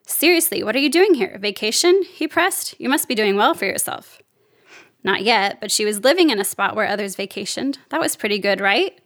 Seriously, 0.07 0.65
what 0.65 0.75
are 0.75 0.81
you 0.81 0.91
doing 0.91 1.15
here? 1.15 1.39
Vacation? 1.41 2.03
He 2.03 2.27
pressed. 2.27 2.75
You 2.81 2.89
must 2.89 3.07
be 3.07 3.15
doing 3.15 3.37
well 3.37 3.55
for 3.55 3.67
yourself. 3.67 4.21
Not 5.05 5.23
yet, 5.23 5.61
but 5.61 5.71
she 5.71 5.85
was 5.85 6.03
living 6.03 6.31
in 6.31 6.41
a 6.41 6.45
spot 6.45 6.75
where 6.75 6.89
others 6.89 7.15
vacationed. 7.15 7.77
That 7.91 8.01
was 8.01 8.17
pretty 8.17 8.41
good, 8.41 8.61
right? 8.61 8.99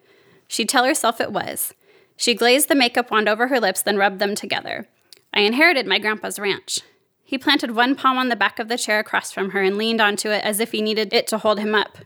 She'd 0.49 0.69
tell 0.69 0.85
herself 0.85 1.21
it 1.21 1.33
was. 1.33 1.75
She 2.23 2.35
glazed 2.35 2.69
the 2.69 2.77
makeup 2.77 3.11
wand 3.11 3.29
over 3.29 3.49
her 3.49 3.59
lips, 3.59 3.83
then 3.83 3.97
rubbed 3.97 4.21
them 4.21 4.37
together. 4.37 4.87
I 5.35 5.41
inherited 5.41 5.89
my 5.89 5.99
grandpa's 5.99 6.39
ranch. 6.39 6.79
He 7.25 7.37
planted 7.37 7.73
one 7.73 7.97
palm 7.97 8.17
on 8.17 8.29
the 8.29 8.37
back 8.37 8.61
of 8.61 8.69
the 8.69 8.79
chair 8.79 9.01
across 9.01 9.33
from 9.33 9.51
her 9.51 9.61
and 9.61 9.77
leaned 9.77 10.01
onto 10.01 10.31
it 10.31 10.45
as 10.45 10.61
if 10.61 10.71
he 10.71 10.83
needed 10.83 11.13
it 11.13 11.27
to 11.27 11.39
hold 11.39 11.59
him 11.59 11.75
up. 11.75 11.99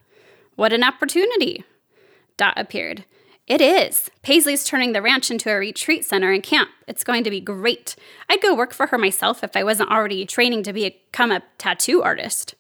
What 0.54 0.72
an 0.72 0.82
opportunity! 0.82 1.64
Dot 2.38 2.54
appeared. 2.56 3.04
It 3.46 3.60
is. 3.60 4.10
Paisley's 4.22 4.64
turning 4.64 4.94
the 4.94 5.02
ranch 5.02 5.30
into 5.30 5.50
a 5.50 5.56
retreat 5.56 6.06
center 6.06 6.32
and 6.32 6.42
camp. 6.42 6.70
It's 6.88 7.04
going 7.04 7.22
to 7.24 7.30
be 7.30 7.42
great. 7.42 7.94
I'd 8.30 8.40
go 8.40 8.54
work 8.54 8.72
for 8.72 8.86
her 8.86 8.96
myself 8.96 9.44
if 9.44 9.54
I 9.54 9.64
wasn't 9.64 9.90
already 9.90 10.24
training 10.24 10.62
to 10.62 10.72
become 10.72 11.30
a 11.30 11.42
tattoo 11.58 12.02
artist. 12.02 12.54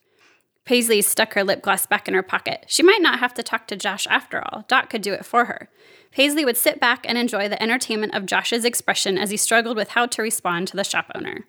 Paisley 0.66 1.00
stuck 1.00 1.34
her 1.34 1.44
lip 1.44 1.62
gloss 1.62 1.86
back 1.86 2.08
in 2.08 2.14
her 2.14 2.24
pocket. 2.24 2.64
She 2.66 2.82
might 2.82 3.00
not 3.00 3.20
have 3.20 3.32
to 3.34 3.42
talk 3.42 3.68
to 3.68 3.76
Josh 3.76 4.06
after 4.08 4.42
all. 4.42 4.64
Dot 4.66 4.90
could 4.90 5.00
do 5.00 5.12
it 5.12 5.24
for 5.24 5.46
her. 5.46 5.70
Paisley 6.10 6.44
would 6.44 6.56
sit 6.56 6.80
back 6.80 7.06
and 7.08 7.16
enjoy 7.16 7.48
the 7.48 7.62
entertainment 7.62 8.14
of 8.14 8.26
Josh's 8.26 8.64
expression 8.64 9.16
as 9.16 9.30
he 9.30 9.36
struggled 9.36 9.76
with 9.76 9.90
how 9.90 10.06
to 10.06 10.22
respond 10.22 10.66
to 10.68 10.76
the 10.76 10.82
shop 10.84 11.10
owner. 11.14 11.46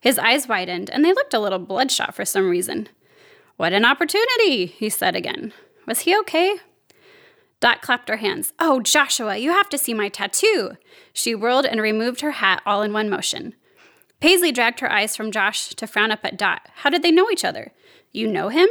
His 0.00 0.18
eyes 0.18 0.48
widened, 0.48 0.88
and 0.90 1.04
they 1.04 1.12
looked 1.12 1.34
a 1.34 1.38
little 1.38 1.58
bloodshot 1.58 2.14
for 2.14 2.24
some 2.24 2.48
reason. 2.48 2.88
What 3.56 3.72
an 3.72 3.84
opportunity, 3.84 4.66
he 4.66 4.88
said 4.88 5.14
again. 5.14 5.52
Was 5.86 6.00
he 6.00 6.16
okay? 6.18 6.56
Dot 7.60 7.82
clapped 7.82 8.08
her 8.08 8.16
hands. 8.16 8.52
Oh, 8.58 8.80
Joshua, 8.80 9.36
you 9.36 9.50
have 9.50 9.68
to 9.70 9.78
see 9.78 9.92
my 9.92 10.08
tattoo. 10.08 10.72
She 11.12 11.34
whirled 11.34 11.66
and 11.66 11.80
removed 11.80 12.20
her 12.20 12.32
hat 12.32 12.62
all 12.64 12.82
in 12.82 12.92
one 12.92 13.10
motion. 13.10 13.54
Paisley 14.20 14.52
dragged 14.52 14.80
her 14.80 14.90
eyes 14.90 15.14
from 15.14 15.30
Josh 15.30 15.68
to 15.70 15.86
frown 15.86 16.10
up 16.10 16.20
at 16.24 16.38
Dot. 16.38 16.68
How 16.76 16.90
did 16.90 17.02
they 17.02 17.10
know 17.10 17.30
each 17.30 17.44
other? 17.44 17.72
You 18.16 18.26
know 18.26 18.48
him? 18.48 18.68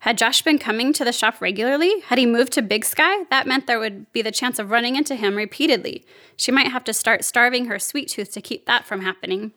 Had 0.00 0.18
Josh 0.18 0.42
been 0.42 0.58
coming 0.58 0.92
to 0.92 1.04
the 1.04 1.12
shop 1.12 1.40
regularly? 1.40 2.00
Had 2.00 2.18
he 2.18 2.26
moved 2.26 2.52
to 2.54 2.62
Big 2.62 2.84
Sky? 2.84 3.22
That 3.30 3.46
meant 3.46 3.68
there 3.68 3.78
would 3.78 4.12
be 4.12 4.20
the 4.20 4.32
chance 4.32 4.58
of 4.58 4.72
running 4.72 4.96
into 4.96 5.14
him 5.14 5.36
repeatedly. 5.36 6.04
She 6.36 6.50
might 6.50 6.72
have 6.72 6.82
to 6.84 6.92
start 6.92 7.24
starving 7.24 7.66
her 7.66 7.78
sweet 7.78 8.08
tooth 8.08 8.32
to 8.32 8.40
keep 8.40 8.66
that 8.66 8.84
from 8.84 9.02
happening. 9.02 9.52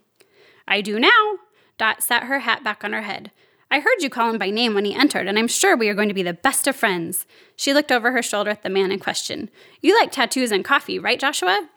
I 0.67 0.81
do 0.81 0.99
now. 0.99 1.37
Dot 1.79 2.03
sat 2.03 2.25
her 2.25 2.39
hat 2.39 2.63
back 2.63 2.83
on 2.83 2.93
her 2.93 3.01
head. 3.01 3.31
I 3.71 3.79
heard 3.79 4.01
you 4.01 4.09
call 4.11 4.29
him 4.29 4.37
by 4.37 4.51
name 4.51 4.75
when 4.75 4.85
he 4.85 4.93
entered, 4.93 5.27
and 5.27 5.39
I'm 5.39 5.47
sure 5.47 5.75
we 5.75 5.89
are 5.89 5.95
going 5.95 6.09
to 6.09 6.13
be 6.13 6.21
the 6.21 6.33
best 6.33 6.67
of 6.67 6.75
friends. 6.75 7.25
She 7.55 7.73
looked 7.73 7.91
over 7.91 8.11
her 8.11 8.21
shoulder 8.21 8.51
at 8.51 8.61
the 8.61 8.69
man 8.69 8.91
in 8.91 8.99
question. 8.99 9.49
You 9.81 9.99
like 9.99 10.11
tattoos 10.11 10.51
and 10.51 10.63
coffee, 10.63 10.99
right, 10.99 11.19
Joshua? 11.19 11.69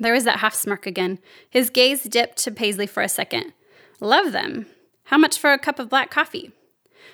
There 0.00 0.12
was 0.12 0.24
that 0.24 0.40
half 0.40 0.54
smirk 0.54 0.86
again. 0.86 1.20
His 1.48 1.70
gaze 1.70 2.02
dipped 2.02 2.38
to 2.38 2.50
Paisley 2.50 2.88
for 2.88 3.02
a 3.02 3.08
second. 3.08 3.52
Love 4.00 4.32
them. 4.32 4.66
How 5.06 5.18
much 5.18 5.38
for 5.38 5.52
a 5.52 5.58
cup 5.58 5.78
of 5.78 5.88
black 5.88 6.10
coffee? 6.10 6.50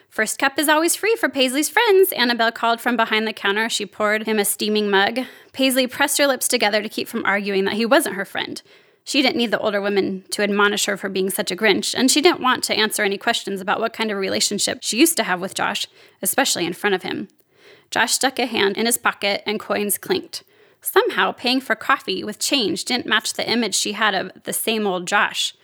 First 0.09 0.39
cup 0.39 0.59
is 0.59 0.69
always 0.69 0.97
free 0.97 1.15
for 1.15 1.29
Paisley's 1.29 1.69
friends, 1.69 2.11
Annabelle 2.13 2.51
called 2.51 2.81
from 2.81 2.97
behind 2.97 3.27
the 3.27 3.35
counter. 3.35 3.65
As 3.65 3.73
she 3.73 3.85
poured 3.85 4.23
him 4.23 4.39
a 4.39 4.47
steaming 4.47 4.89
mug. 4.89 5.21
Paisley 5.53 5.87
pressed 5.87 6.17
her 6.17 6.27
lips 6.27 6.49
together 6.49 6.81
to 6.81 6.89
keep 6.89 7.07
from 7.07 7.25
arguing 7.27 7.65
that 7.65 7.75
he 7.75 7.85
wasn't 7.85 8.15
her 8.15 8.25
friend. 8.25 8.63
She 9.05 9.21
didn't 9.21 9.37
need 9.37 9.51
the 9.51 9.59
older 9.59 9.83
women 9.83 10.25
to 10.31 10.43
admonish 10.43 10.87
her 10.87 10.97
for 10.97 11.11
being 11.11 11.29
such 11.29 11.51
a 11.51 11.57
Grinch, 11.57 11.95
and 11.95 12.11
she 12.11 12.23
didn't 12.23 12.41
want 12.41 12.65
to 12.65 12.75
answer 12.75 13.03
any 13.03 13.19
questions 13.19 13.61
about 13.61 13.81
what 13.81 13.93
kind 13.93 14.11
of 14.11 14.17
relationship 14.17 14.78
she 14.81 14.99
used 14.99 15.19
to 15.19 15.25
have 15.25 15.41
with 15.41 15.55
Josh, 15.55 15.87
especially 16.23 16.65
in 16.65 16.73
front 16.73 16.95
of 16.95 17.02
him. 17.02 17.28
Josh 17.91 18.13
stuck 18.13 18.39
a 18.39 18.47
hand 18.47 18.78
in 18.78 18.87
his 18.87 18.97
pocket 18.97 19.43
and 19.45 19.61
coins 19.61 19.99
clinked. 19.99 20.45
Somehow, 20.81 21.33
paying 21.33 21.61
for 21.61 21.75
coffee 21.75 22.25
with 22.25 22.39
change 22.39 22.87
didn't 22.87 23.07
match 23.07 23.35
the 23.35 23.49
image 23.49 23.75
she 23.75 23.93
had 23.93 24.15
of 24.15 24.33
the 24.45 24.52
same 24.55 24.87
old 24.87 25.07
Josh. 25.07 25.55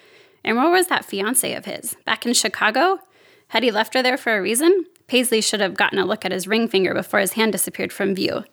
And 0.48 0.56
where 0.56 0.70
was 0.70 0.86
that 0.86 1.04
fiance 1.04 1.52
of 1.52 1.66
his? 1.66 1.94
Back 2.06 2.24
in 2.24 2.32
Chicago? 2.32 3.00
Had 3.48 3.62
he 3.62 3.70
left 3.70 3.92
her 3.92 4.02
there 4.02 4.16
for 4.16 4.34
a 4.34 4.40
reason? 4.40 4.86
Paisley 5.06 5.42
should 5.42 5.60
have 5.60 5.74
gotten 5.74 5.98
a 5.98 6.06
look 6.06 6.24
at 6.24 6.32
his 6.32 6.48
ring 6.48 6.68
finger 6.68 6.94
before 6.94 7.20
his 7.20 7.34
hand 7.34 7.52
disappeared 7.52 7.92
from 7.92 8.14
view. 8.14 8.44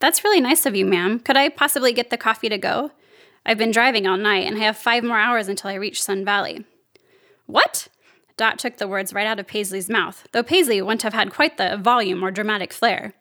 That's 0.00 0.24
really 0.24 0.40
nice 0.40 0.66
of 0.66 0.74
you, 0.74 0.84
ma'am. 0.84 1.20
Could 1.20 1.36
I 1.36 1.48
possibly 1.48 1.92
get 1.92 2.10
the 2.10 2.16
coffee 2.16 2.48
to 2.48 2.58
go? 2.58 2.90
I've 3.46 3.56
been 3.56 3.70
driving 3.70 4.04
all 4.04 4.16
night, 4.16 4.48
and 4.48 4.56
I 4.56 4.64
have 4.64 4.76
five 4.76 5.04
more 5.04 5.16
hours 5.16 5.46
until 5.46 5.70
I 5.70 5.74
reach 5.74 6.02
Sun 6.02 6.24
Valley. 6.24 6.64
What? 7.46 7.86
Dot 8.36 8.58
took 8.58 8.78
the 8.78 8.88
words 8.88 9.12
right 9.12 9.26
out 9.26 9.38
of 9.38 9.46
Paisley's 9.46 9.88
mouth, 9.88 10.26
though 10.32 10.42
Paisley 10.42 10.82
wouldn't 10.82 11.02
have 11.02 11.14
had 11.14 11.30
quite 11.30 11.56
the 11.56 11.76
volume 11.76 12.24
or 12.24 12.32
dramatic 12.32 12.72
flair. 12.72 13.12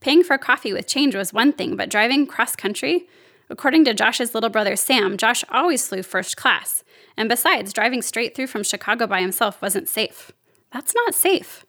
Paying 0.00 0.24
for 0.24 0.36
coffee 0.36 0.72
with 0.72 0.88
change 0.88 1.14
was 1.14 1.32
one 1.32 1.52
thing, 1.52 1.76
but 1.76 1.90
driving 1.90 2.26
cross 2.26 2.56
country? 2.56 3.06
According 3.48 3.84
to 3.84 3.94
Josh's 3.94 4.34
little 4.34 4.50
brother 4.50 4.74
Sam, 4.74 5.16
Josh 5.16 5.44
always 5.48 5.86
flew 5.86 6.02
first 6.02 6.36
class, 6.36 6.82
and 7.16 7.28
besides, 7.28 7.72
driving 7.72 8.02
straight 8.02 8.34
through 8.34 8.48
from 8.48 8.62
Chicago 8.62 9.06
by 9.06 9.20
himself 9.20 9.60
wasn't 9.62 9.88
safe. 9.88 10.32
That's 10.72 10.94
not 10.94 11.14
safe. 11.14 11.64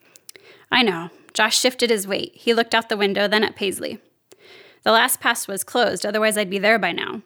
I 0.71 0.83
know. 0.83 1.10
Josh 1.33 1.57
shifted 1.57 1.89
his 1.89 2.07
weight. 2.07 2.33
He 2.36 2.53
looked 2.53 2.73
out 2.73 2.89
the 2.89 2.97
window, 2.97 3.27
then 3.27 3.43
at 3.43 3.55
Paisley. 3.55 3.99
The 4.83 4.91
last 4.91 5.19
pass 5.19 5.47
was 5.47 5.63
closed, 5.63 6.05
otherwise, 6.05 6.38
I'd 6.38 6.49
be 6.49 6.60
there 6.60 6.79
by 6.79 6.91
now. 6.91 7.21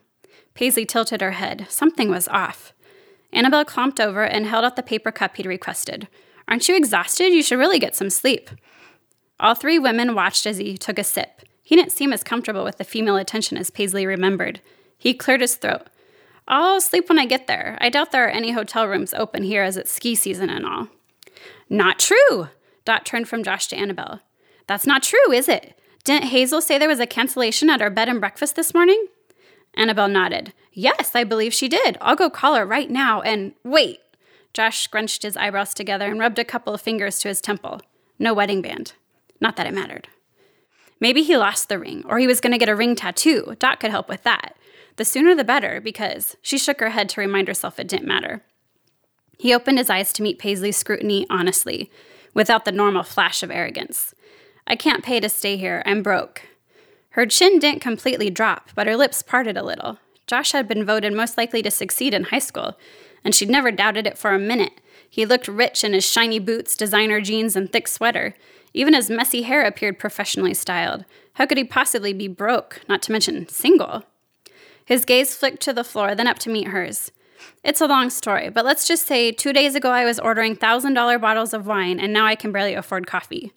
Paisley 0.54 0.86
tilted 0.86 1.22
her 1.22 1.32
head. 1.32 1.66
Something 1.70 2.10
was 2.10 2.28
off. 2.28 2.74
Annabelle 3.32 3.66
clumped 3.66 4.00
over 4.00 4.24
and 4.24 4.46
held 4.46 4.66
out 4.66 4.76
the 4.76 4.84
paper 4.84 5.12
cup 5.12 5.38
he'd 5.38 5.46
requested. 5.46 6.08
Aren't 6.48 6.68
you 6.68 6.76
exhausted? 6.76 7.32
You 7.32 7.42
should 7.42 7.60
really 7.60 7.80
get 7.80 7.96
some 7.96 8.10
sleep. 8.10 8.50
All 9.40 9.56
three 9.56 9.80
women 9.80 10.14
watched 10.14 10.46
as 10.46 10.58
he 10.58 10.78
took 10.78 11.00
a 11.00 11.04
sip. 11.04 11.44
He 11.64 11.76
didn't 11.76 11.94
seem 11.94 12.12
as 12.12 12.24
comfortable 12.24 12.64
with 12.64 12.78
the 12.78 12.84
female 12.84 13.16
attention 13.16 13.58
as 13.58 13.70
Paisley 13.70 14.06
remembered. 14.06 14.60
He 14.98 15.14
cleared 15.14 15.42
his 15.42 15.56
throat. 15.56 15.88
I'll 16.48 16.82
sleep 16.82 17.08
when 17.08 17.20
I 17.20 17.26
get 17.26 17.48
there. 17.48 17.78
I 17.80 17.90
doubt 17.90 18.12
there 18.12 18.26
are 18.26 18.30
any 18.30 18.52
hotel 18.52 18.88
rooms 18.88 19.14
open 19.14 19.44
here 19.44 19.64
as 19.64 19.78
it's 19.78 19.92
ski 19.92 20.16
season 20.16 20.50
and 20.50 20.66
all. 20.66 20.88
Not 21.70 22.00
true! 22.00 22.50
Dot 22.84 23.06
turned 23.06 23.28
from 23.28 23.44
Josh 23.44 23.68
to 23.68 23.76
Annabelle. 23.76 24.22
That's 24.68 24.88
not 24.88 25.04
true, 25.04 25.32
is 25.32 25.48
it? 25.48 25.78
Didn't 26.04 26.30
Hazel 26.30 26.62
say 26.62 26.78
there 26.78 26.90
was 26.90 27.00
a 27.00 27.06
cancellation 27.06 27.70
at 27.70 27.82
our 27.82 27.90
bed 27.90 28.10
and 28.10 28.20
breakfast 28.20 28.56
this 28.56 28.74
morning? 28.74 29.08
Annabelle 29.76 30.08
nodded. 30.08 30.54
Yes, 30.74 31.12
I 31.16 31.24
believe 31.24 31.54
she 31.54 31.68
did. 31.68 31.98
I'll 32.02 32.16
go 32.16 32.30
call 32.30 32.56
her 32.56 32.66
right 32.66 32.90
now 32.90 33.22
and 33.22 33.54
wait. 33.64 34.00
Josh 34.54 34.80
scrunched 34.80 35.24
his 35.24 35.38
eyebrows 35.38 35.74
together 35.74 36.10
and 36.10 36.20
rubbed 36.20 36.40
a 36.40 36.46
couple 36.46 36.74
of 36.74 36.82
fingers 36.82 37.20
to 37.20 37.28
his 37.28 37.40
temple. 37.40 37.82
No 38.20 38.34
wedding 38.34 38.62
band. 38.62 38.94
Not 39.40 39.56
that 39.56 39.68
it 39.68 39.74
mattered. 39.74 40.08
Maybe 41.00 41.24
he 41.24 41.38
lost 41.38 41.68
the 41.68 41.80
ring, 41.80 42.04
or 42.08 42.20
he 42.20 42.28
was 42.28 42.42
going 42.42 42.52
to 42.52 42.60
get 42.60 42.70
a 42.70 42.76
ring 42.76 42.96
tattoo. 42.96 43.56
Dot 43.60 43.80
could 43.80 43.92
help 43.92 44.08
with 44.08 44.24
that. 44.24 44.56
The 44.98 45.06
sooner 45.06 45.36
the 45.36 45.44
better, 45.44 45.80
because 45.82 46.36
she 46.42 46.58
shook 46.58 46.80
her 46.80 46.90
head 46.90 47.10
to 47.10 47.22
remind 47.22 47.48
herself 47.48 47.80
it 47.80 47.88
didn't 47.88 48.08
matter. 48.08 48.44
He 49.38 49.54
opened 49.54 49.78
his 49.78 49.90
eyes 49.90 50.14
to 50.14 50.22
meet 50.24 50.40
Paisley's 50.40 50.78
scrutiny 50.78 51.26
honestly, 51.30 51.90
without 52.34 52.66
the 52.66 52.72
normal 52.72 53.04
flash 53.04 53.44
of 53.44 53.52
arrogance. 53.52 54.14
I 54.68 54.76
can't 54.76 55.04
pay 55.04 55.20
to 55.20 55.30
stay 55.30 55.58
here. 55.58 55.82
I'm 55.86 56.04
broke. 56.04 56.44
Her 57.12 57.26
chin 57.26 57.60
didn't 57.60 57.82
completely 57.82 58.30
drop, 58.30 58.70
but 58.76 58.88
her 58.88 58.96
lips 58.96 59.22
parted 59.22 59.58
a 59.58 59.64
little. 59.64 59.98
Josh 60.28 60.54
had 60.54 60.68
been 60.68 60.86
voted 60.86 61.14
most 61.14 61.38
likely 61.38 61.62
to 61.62 61.72
succeed 61.72 62.14
in 62.14 62.26
high 62.26 62.40
school, 62.40 62.78
and 63.24 63.36
she'd 63.36 63.50
never 63.50 63.72
doubted 63.72 64.08
it 64.08 64.18
for 64.18 64.32
a 64.32 64.40
minute. 64.40 64.80
He 65.10 65.26
looked 65.26 65.48
rich 65.48 65.84
in 65.84 65.94
his 65.94 66.06
shiny 66.06 66.40
boots, 66.40 66.78
designer 66.78 67.20
jeans, 67.20 67.56
and 67.56 67.72
thick 67.72 67.88
sweater. 67.88 68.34
Even 68.74 68.94
his 68.94 69.10
messy 69.10 69.42
hair 69.42 69.64
appeared 69.64 70.00
professionally 70.00 70.54
styled. 70.54 71.04
How 71.34 71.46
could 71.46 71.58
he 71.58 71.66
possibly 71.66 72.14
be 72.14 72.30
broke, 72.30 72.82
not 72.88 73.02
to 73.04 73.12
mention 73.12 73.48
single? 73.50 74.04
His 74.86 75.06
gaze 75.06 75.36
flicked 75.36 75.62
to 75.64 75.74
the 75.74 75.84
floor, 75.84 76.16
then 76.16 76.28
up 76.28 76.40
to 76.40 76.50
meet 76.50 76.68
hers. 76.68 77.12
It's 77.64 77.82
a 77.82 77.88
long 77.88 78.10
story, 78.10 78.50
but 78.50 78.66
let's 78.66 78.88
just 78.88 79.06
say 79.06 79.32
two 79.32 79.54
days 79.54 79.76
ago 79.76 79.92
I 79.92 80.06
was 80.06 80.20
ordering 80.20 80.56
$1,000 80.56 81.22
bottles 81.22 81.54
of 81.54 81.68
wine, 81.68 82.00
and 82.00 82.14
now 82.14 82.26
I 82.26 82.36
can 82.36 82.52
barely 82.52 82.74
afford 82.74 83.08
coffee. 83.08 83.54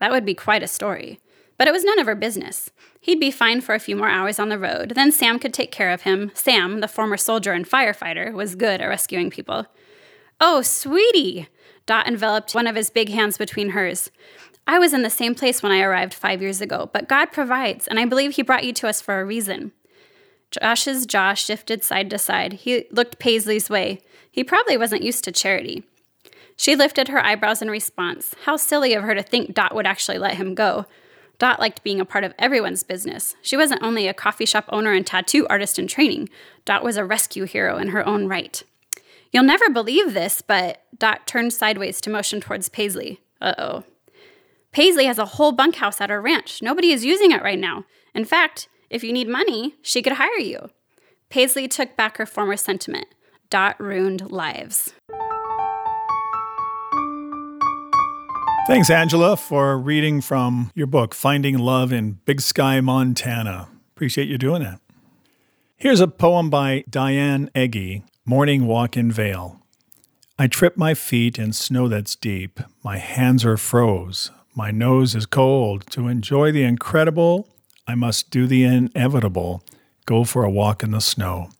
That 0.00 0.10
would 0.10 0.24
be 0.24 0.34
quite 0.34 0.62
a 0.62 0.68
story. 0.68 1.20
But 1.58 1.68
it 1.68 1.72
was 1.72 1.84
none 1.84 1.98
of 1.98 2.06
her 2.06 2.14
business. 2.14 2.70
He'd 3.00 3.20
be 3.20 3.30
fine 3.30 3.62
for 3.62 3.74
a 3.74 3.80
few 3.80 3.96
more 3.96 4.10
hours 4.10 4.38
on 4.38 4.50
the 4.50 4.58
road, 4.58 4.92
then 4.94 5.12
Sam 5.12 5.38
could 5.38 5.54
take 5.54 5.72
care 5.72 5.90
of 5.90 6.02
him. 6.02 6.30
Sam, 6.34 6.80
the 6.80 6.88
former 6.88 7.16
soldier 7.16 7.52
and 7.52 7.68
firefighter, 7.68 8.32
was 8.32 8.54
good 8.54 8.80
at 8.80 8.88
rescuing 8.88 9.30
people. 9.30 9.66
Oh, 10.40 10.60
sweetie! 10.60 11.48
Dot 11.86 12.06
enveloped 12.06 12.54
one 12.54 12.66
of 12.66 12.76
his 12.76 12.90
big 12.90 13.08
hands 13.08 13.38
between 13.38 13.70
hers. 13.70 14.10
I 14.66 14.78
was 14.78 14.92
in 14.92 15.02
the 15.02 15.10
same 15.10 15.34
place 15.34 15.62
when 15.62 15.70
I 15.70 15.80
arrived 15.80 16.12
five 16.12 16.42
years 16.42 16.60
ago, 16.60 16.90
but 16.92 17.08
God 17.08 17.30
provides, 17.30 17.86
and 17.86 18.00
I 18.00 18.04
believe 18.04 18.32
He 18.32 18.42
brought 18.42 18.64
you 18.64 18.72
to 18.74 18.88
us 18.88 19.00
for 19.00 19.20
a 19.20 19.24
reason. 19.24 19.72
Josh's 20.60 21.06
jaw 21.06 21.34
shifted 21.34 21.82
side 21.84 22.10
to 22.10 22.18
side. 22.18 22.54
He 22.54 22.86
looked 22.90 23.18
Paisley's 23.18 23.70
way. 23.70 24.00
He 24.30 24.44
probably 24.44 24.76
wasn't 24.76 25.02
used 25.02 25.24
to 25.24 25.32
charity. 25.32 25.84
She 26.56 26.74
lifted 26.74 27.08
her 27.08 27.24
eyebrows 27.24 27.60
in 27.60 27.70
response. 27.70 28.34
How 28.44 28.56
silly 28.56 28.94
of 28.94 29.04
her 29.04 29.14
to 29.14 29.22
think 29.22 29.54
Dot 29.54 29.74
would 29.74 29.86
actually 29.86 30.18
let 30.18 30.36
him 30.36 30.54
go. 30.54 30.86
Dot 31.38 31.60
liked 31.60 31.82
being 31.82 32.00
a 32.00 32.06
part 32.06 32.24
of 32.24 32.34
everyone's 32.38 32.82
business. 32.82 33.36
She 33.42 33.56
wasn't 33.56 33.82
only 33.82 34.08
a 34.08 34.14
coffee 34.14 34.46
shop 34.46 34.64
owner 34.70 34.92
and 34.92 35.06
tattoo 35.06 35.46
artist 35.48 35.78
in 35.78 35.86
training, 35.86 36.30
Dot 36.64 36.82
was 36.82 36.96
a 36.96 37.04
rescue 37.04 37.44
hero 37.44 37.76
in 37.76 37.88
her 37.88 38.06
own 38.06 38.26
right. 38.26 38.62
You'll 39.32 39.42
never 39.42 39.68
believe 39.68 40.14
this, 40.14 40.40
but 40.40 40.82
Dot 40.98 41.26
turned 41.26 41.52
sideways 41.52 42.00
to 42.00 42.10
motion 42.10 42.40
towards 42.40 42.70
Paisley. 42.70 43.20
Uh 43.40 43.54
oh. 43.58 43.84
Paisley 44.72 45.04
has 45.06 45.18
a 45.18 45.26
whole 45.26 45.52
bunkhouse 45.52 46.00
at 46.00 46.10
her 46.10 46.20
ranch. 46.20 46.62
Nobody 46.62 46.90
is 46.90 47.04
using 47.04 47.32
it 47.32 47.42
right 47.42 47.58
now. 47.58 47.84
In 48.14 48.24
fact, 48.24 48.68
if 48.90 49.02
you 49.04 49.12
need 49.12 49.28
money, 49.28 49.74
she 49.82 50.02
could 50.02 50.14
hire 50.14 50.38
you. 50.38 50.70
Paisley 51.28 51.68
took 51.68 51.96
back 51.96 52.18
her 52.18 52.26
former 52.26 52.56
sentiment. 52.56 53.06
Dot 53.50 53.80
ruined 53.80 54.30
lives. 54.30 54.92
Thanks, 58.66 58.90
Angela, 58.90 59.36
for 59.36 59.78
reading 59.78 60.20
from 60.20 60.72
your 60.74 60.88
book, 60.88 61.14
Finding 61.14 61.56
Love 61.56 61.92
in 61.92 62.18
Big 62.24 62.40
Sky, 62.40 62.80
Montana. 62.80 63.68
Appreciate 63.94 64.28
you 64.28 64.38
doing 64.38 64.62
that. 64.64 64.80
Here's 65.76 66.00
a 66.00 66.08
poem 66.08 66.50
by 66.50 66.82
Diane 66.90 67.48
Eggy, 67.54 68.02
Morning 68.24 68.66
Walk 68.66 68.96
in 68.96 69.12
Vail. 69.12 69.60
I 70.36 70.48
trip 70.48 70.76
my 70.76 70.94
feet 70.94 71.38
in 71.38 71.52
snow 71.52 71.86
that's 71.86 72.16
deep. 72.16 72.58
My 72.82 72.98
hands 72.98 73.44
are 73.44 73.56
froze. 73.56 74.32
My 74.54 74.72
nose 74.72 75.14
is 75.14 75.26
cold. 75.26 75.86
To 75.92 76.08
enjoy 76.08 76.50
the 76.50 76.64
incredible, 76.64 77.48
I 77.86 77.94
must 77.94 78.30
do 78.30 78.46
the 78.46 78.64
inevitable 78.64 79.62
go 80.06 80.24
for 80.24 80.44
a 80.44 80.50
walk 80.50 80.82
in 80.82 80.90
the 80.90 81.00
snow. 81.00 81.50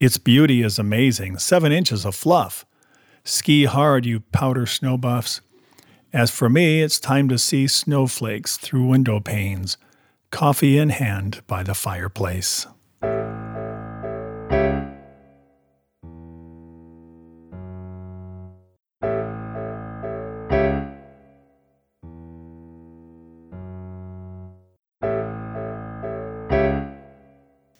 Its 0.00 0.18
beauty 0.18 0.62
is 0.62 0.78
amazing, 0.78 1.38
seven 1.38 1.72
inches 1.72 2.04
of 2.04 2.14
fluff. 2.14 2.64
Ski 3.24 3.64
hard, 3.64 4.04
you 4.04 4.20
powder 4.20 4.66
snow 4.66 4.96
buffs. 4.96 5.40
As 6.12 6.30
for 6.30 6.48
me, 6.48 6.82
it's 6.82 6.98
time 6.98 7.28
to 7.28 7.38
see 7.38 7.66
snowflakes 7.66 8.56
through 8.56 8.86
window 8.86 9.18
panes, 9.20 9.76
coffee 10.30 10.78
in 10.78 10.90
hand 10.90 11.42
by 11.46 11.62
the 11.62 11.74
fireplace. 11.74 12.66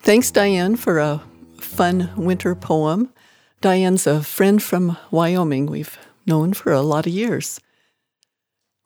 Thanks, 0.05 0.31
Diane, 0.31 0.77
for 0.77 0.99
a 0.99 1.23
fun 1.59 2.11
winter 2.15 2.55
poem. 2.55 3.09
Diane's 3.63 4.07
a 4.07 4.23
friend 4.23 4.63
from 4.63 4.99
Wyoming 5.11 5.65
we've 5.65 5.97
known 6.27 6.53
for 6.53 6.73
a 6.75 6.83
lot 6.83 7.07
of 7.07 7.13
years. 7.15 7.59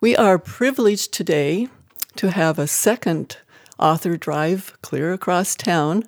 We 0.00 0.14
are 0.14 0.38
privileged 0.38 1.12
today 1.12 1.66
to 2.14 2.30
have 2.30 2.56
a 2.56 2.68
second 2.68 3.38
author 3.80 4.16
drive 4.16 4.78
clear 4.80 5.12
across 5.12 5.56
town 5.56 6.04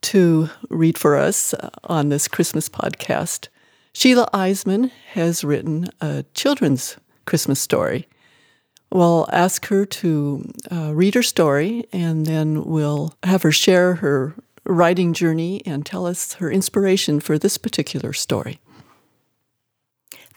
to 0.00 0.48
read 0.70 0.96
for 0.96 1.18
us 1.18 1.54
on 1.84 2.08
this 2.08 2.26
Christmas 2.26 2.70
podcast. 2.70 3.48
Sheila 3.92 4.30
Eisman 4.32 4.90
has 5.12 5.44
written 5.44 5.90
a 6.00 6.24
children's 6.32 6.96
Christmas 7.26 7.60
story. 7.60 8.08
We'll 8.90 9.28
ask 9.32 9.66
her 9.66 9.84
to 9.84 10.50
uh, 10.70 10.94
read 10.94 11.14
her 11.14 11.22
story 11.22 11.86
and 11.92 12.24
then 12.24 12.64
we'll 12.64 13.14
have 13.22 13.42
her 13.42 13.52
share 13.52 13.96
her 13.96 14.34
writing 14.64 15.12
journey 15.12 15.62
and 15.66 15.84
tell 15.84 16.06
us 16.06 16.34
her 16.34 16.50
inspiration 16.50 17.20
for 17.20 17.38
this 17.38 17.58
particular 17.58 18.12
story. 18.12 18.60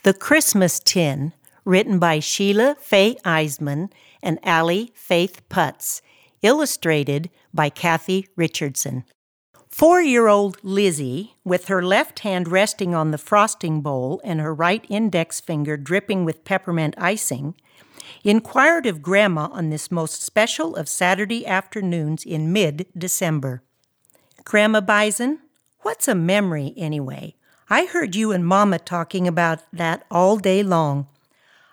The 0.02 0.14
Christmas 0.14 0.80
Tin 0.80 1.32
written 1.64 1.98
by 1.98 2.18
Sheila 2.18 2.76
Faye 2.80 3.16
Eisman 3.24 3.90
and 4.22 4.38
Allie 4.42 4.92
Faith 4.94 5.42
Putz, 5.48 6.02
illustrated 6.42 7.30
by 7.54 7.68
Kathy 7.68 8.26
Richardson. 8.36 9.04
Four 9.68 10.02
year 10.02 10.26
old 10.26 10.58
Lizzie, 10.62 11.36
with 11.44 11.68
her 11.68 11.82
left 11.82 12.20
hand 12.20 12.48
resting 12.48 12.94
on 12.94 13.10
the 13.10 13.18
frosting 13.18 13.80
bowl 13.80 14.20
and 14.22 14.40
her 14.40 14.52
right 14.52 14.84
index 14.88 15.40
finger 15.40 15.76
dripping 15.76 16.24
with 16.24 16.44
peppermint 16.44 16.94
icing, 16.98 17.54
inquired 18.30 18.86
of 18.86 19.02
Grandma 19.02 19.48
on 19.52 19.70
this 19.70 19.90
most 19.90 20.22
special 20.22 20.76
of 20.76 20.88
Saturday 20.88 21.46
afternoons 21.46 22.24
in 22.24 22.52
mid 22.52 22.86
December. 22.96 23.62
Grandma 24.44 24.80
Bison, 24.80 25.40
what's 25.80 26.08
a 26.08 26.14
memory 26.14 26.74
anyway? 26.76 27.34
I 27.68 27.86
heard 27.86 28.14
you 28.14 28.32
and 28.32 28.46
Mama 28.46 28.78
talking 28.78 29.26
about 29.26 29.60
that 29.72 30.04
all 30.10 30.36
day 30.36 30.62
long. 30.62 31.06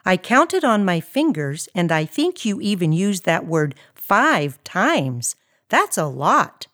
I 0.05 0.17
counted 0.17 0.63
on 0.63 0.85
my 0.85 0.99
fingers, 0.99 1.67
and 1.75 1.91
I 1.91 2.05
think 2.05 2.45
you 2.45 2.62
even 2.62 2.91
used 2.91 3.25
that 3.25 3.45
word 3.45 3.75
five 3.93 4.63
times. 4.63 5.35
That's 5.67 5.97
a 5.97 6.05
lot. 6.05 6.67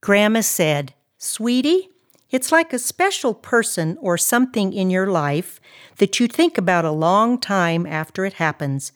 Grandma 0.00 0.40
said, 0.40 0.94
Sweetie, 1.18 1.90
it's 2.30 2.52
like 2.52 2.72
a 2.72 2.78
special 2.78 3.34
person 3.34 3.96
or 4.00 4.18
something 4.18 4.72
in 4.72 4.90
your 4.90 5.06
life 5.06 5.60
that 5.96 6.20
you 6.20 6.28
think 6.28 6.58
about 6.58 6.84
a 6.84 6.90
long 6.90 7.38
time 7.38 7.86
after 7.86 8.24
it 8.24 8.34
happens. 8.34 8.92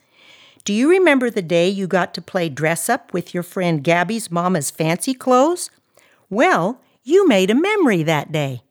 Do 0.64 0.72
you 0.72 0.88
remember 0.88 1.30
the 1.30 1.42
day 1.42 1.68
you 1.68 1.86
got 1.86 2.14
to 2.14 2.22
play 2.22 2.48
dress 2.48 2.88
up 2.88 3.12
with 3.12 3.34
your 3.34 3.42
friend 3.42 3.82
Gabby's 3.82 4.30
mama's 4.30 4.70
fancy 4.70 5.14
clothes? 5.14 5.70
Well, 6.30 6.80
you 7.02 7.26
made 7.26 7.50
a 7.50 7.54
memory 7.54 8.02
that 8.04 8.30
day. 8.30 8.62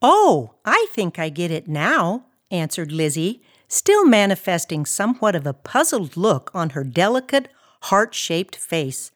Oh, 0.00 0.54
I 0.64 0.86
think 0.92 1.18
I 1.18 1.28
get 1.28 1.50
it 1.50 1.66
now 1.66 2.24
answered 2.50 2.92
Lizzie, 2.92 3.42
still 3.68 4.06
manifesting 4.06 4.86
somewhat 4.86 5.34
of 5.34 5.46
a 5.46 5.52
puzzled 5.52 6.16
look 6.16 6.50
on 6.54 6.70
her 6.70 6.84
delicate, 6.84 7.48
heart 7.82 8.14
shaped 8.14 8.56
face. 8.56 9.10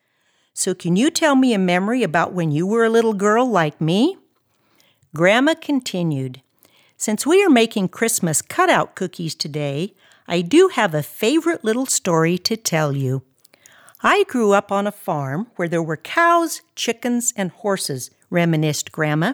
So, 0.53 0.75
can 0.75 0.95
you 0.95 1.09
tell 1.09 1.35
me 1.35 1.53
a 1.53 1.59
memory 1.59 2.03
about 2.03 2.33
when 2.33 2.51
you 2.51 2.67
were 2.67 2.85
a 2.85 2.89
little 2.89 3.13
girl 3.13 3.49
like 3.49 3.81
me? 3.81 4.17
Grandma 5.15 5.53
continued, 5.55 6.41
Since 6.97 7.25
we 7.25 7.43
are 7.43 7.49
making 7.49 7.89
Christmas 7.89 8.41
cutout 8.41 8.95
cookies 8.95 9.35
today, 9.35 9.93
I 10.27 10.41
do 10.41 10.69
have 10.69 10.93
a 10.93 11.03
favorite 11.03 11.63
little 11.63 11.85
story 11.85 12.37
to 12.39 12.57
tell 12.57 12.95
you. 12.95 13.23
I 14.01 14.23
grew 14.23 14.53
up 14.53 14.71
on 14.71 14.87
a 14.87 14.91
farm 14.91 15.47
where 15.55 15.67
there 15.67 15.83
were 15.83 15.97
cows, 15.97 16.61
chickens, 16.75 17.33
and 17.37 17.51
horses, 17.51 18.11
reminisced 18.29 18.91
Grandma. 18.91 19.33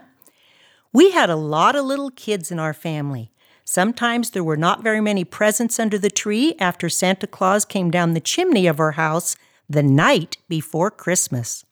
We 0.91 1.11
had 1.11 1.29
a 1.29 1.35
lot 1.35 1.75
of 1.75 1.85
little 1.85 2.11
kids 2.11 2.51
in 2.51 2.59
our 2.59 2.73
family, 2.73 3.31
Sometimes 3.71 4.31
there 4.31 4.43
were 4.43 4.57
not 4.57 4.81
very 4.81 4.99
many 4.99 5.23
presents 5.23 5.77
under 5.77 5.99
the 5.99 6.09
tree 6.09 6.55
after 6.59 6.89
Santa 6.89 7.27
Claus 7.27 7.65
came 7.65 7.91
down 7.91 8.15
the 8.15 8.19
chimney 8.19 8.65
of 8.65 8.79
our 8.79 8.93
house 8.93 9.35
the 9.69 9.83
night 9.83 10.37
before 10.47 10.89
Christmas. 10.89 11.65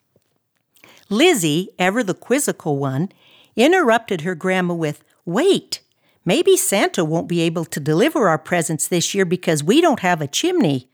Lizzie, 1.10 1.70
ever 1.80 2.04
the 2.04 2.14
quizzical 2.14 2.78
one, 2.78 3.10
interrupted 3.58 4.22
her 4.22 4.36
grandma 4.36 4.74
with, 4.74 5.04
Wait, 5.26 5.82
maybe 6.24 6.56
Santa 6.56 7.04
won't 7.04 7.28
be 7.28 7.42
able 7.42 7.66
to 7.66 7.80
deliver 7.82 8.30
our 8.30 8.38
presents 8.38 8.88
this 8.88 9.14
year 9.14 9.26
because 9.26 9.64
we 9.64 9.82
don't 9.82 10.00
have 10.00 10.22
a 10.22 10.28
chimney. 10.28 10.90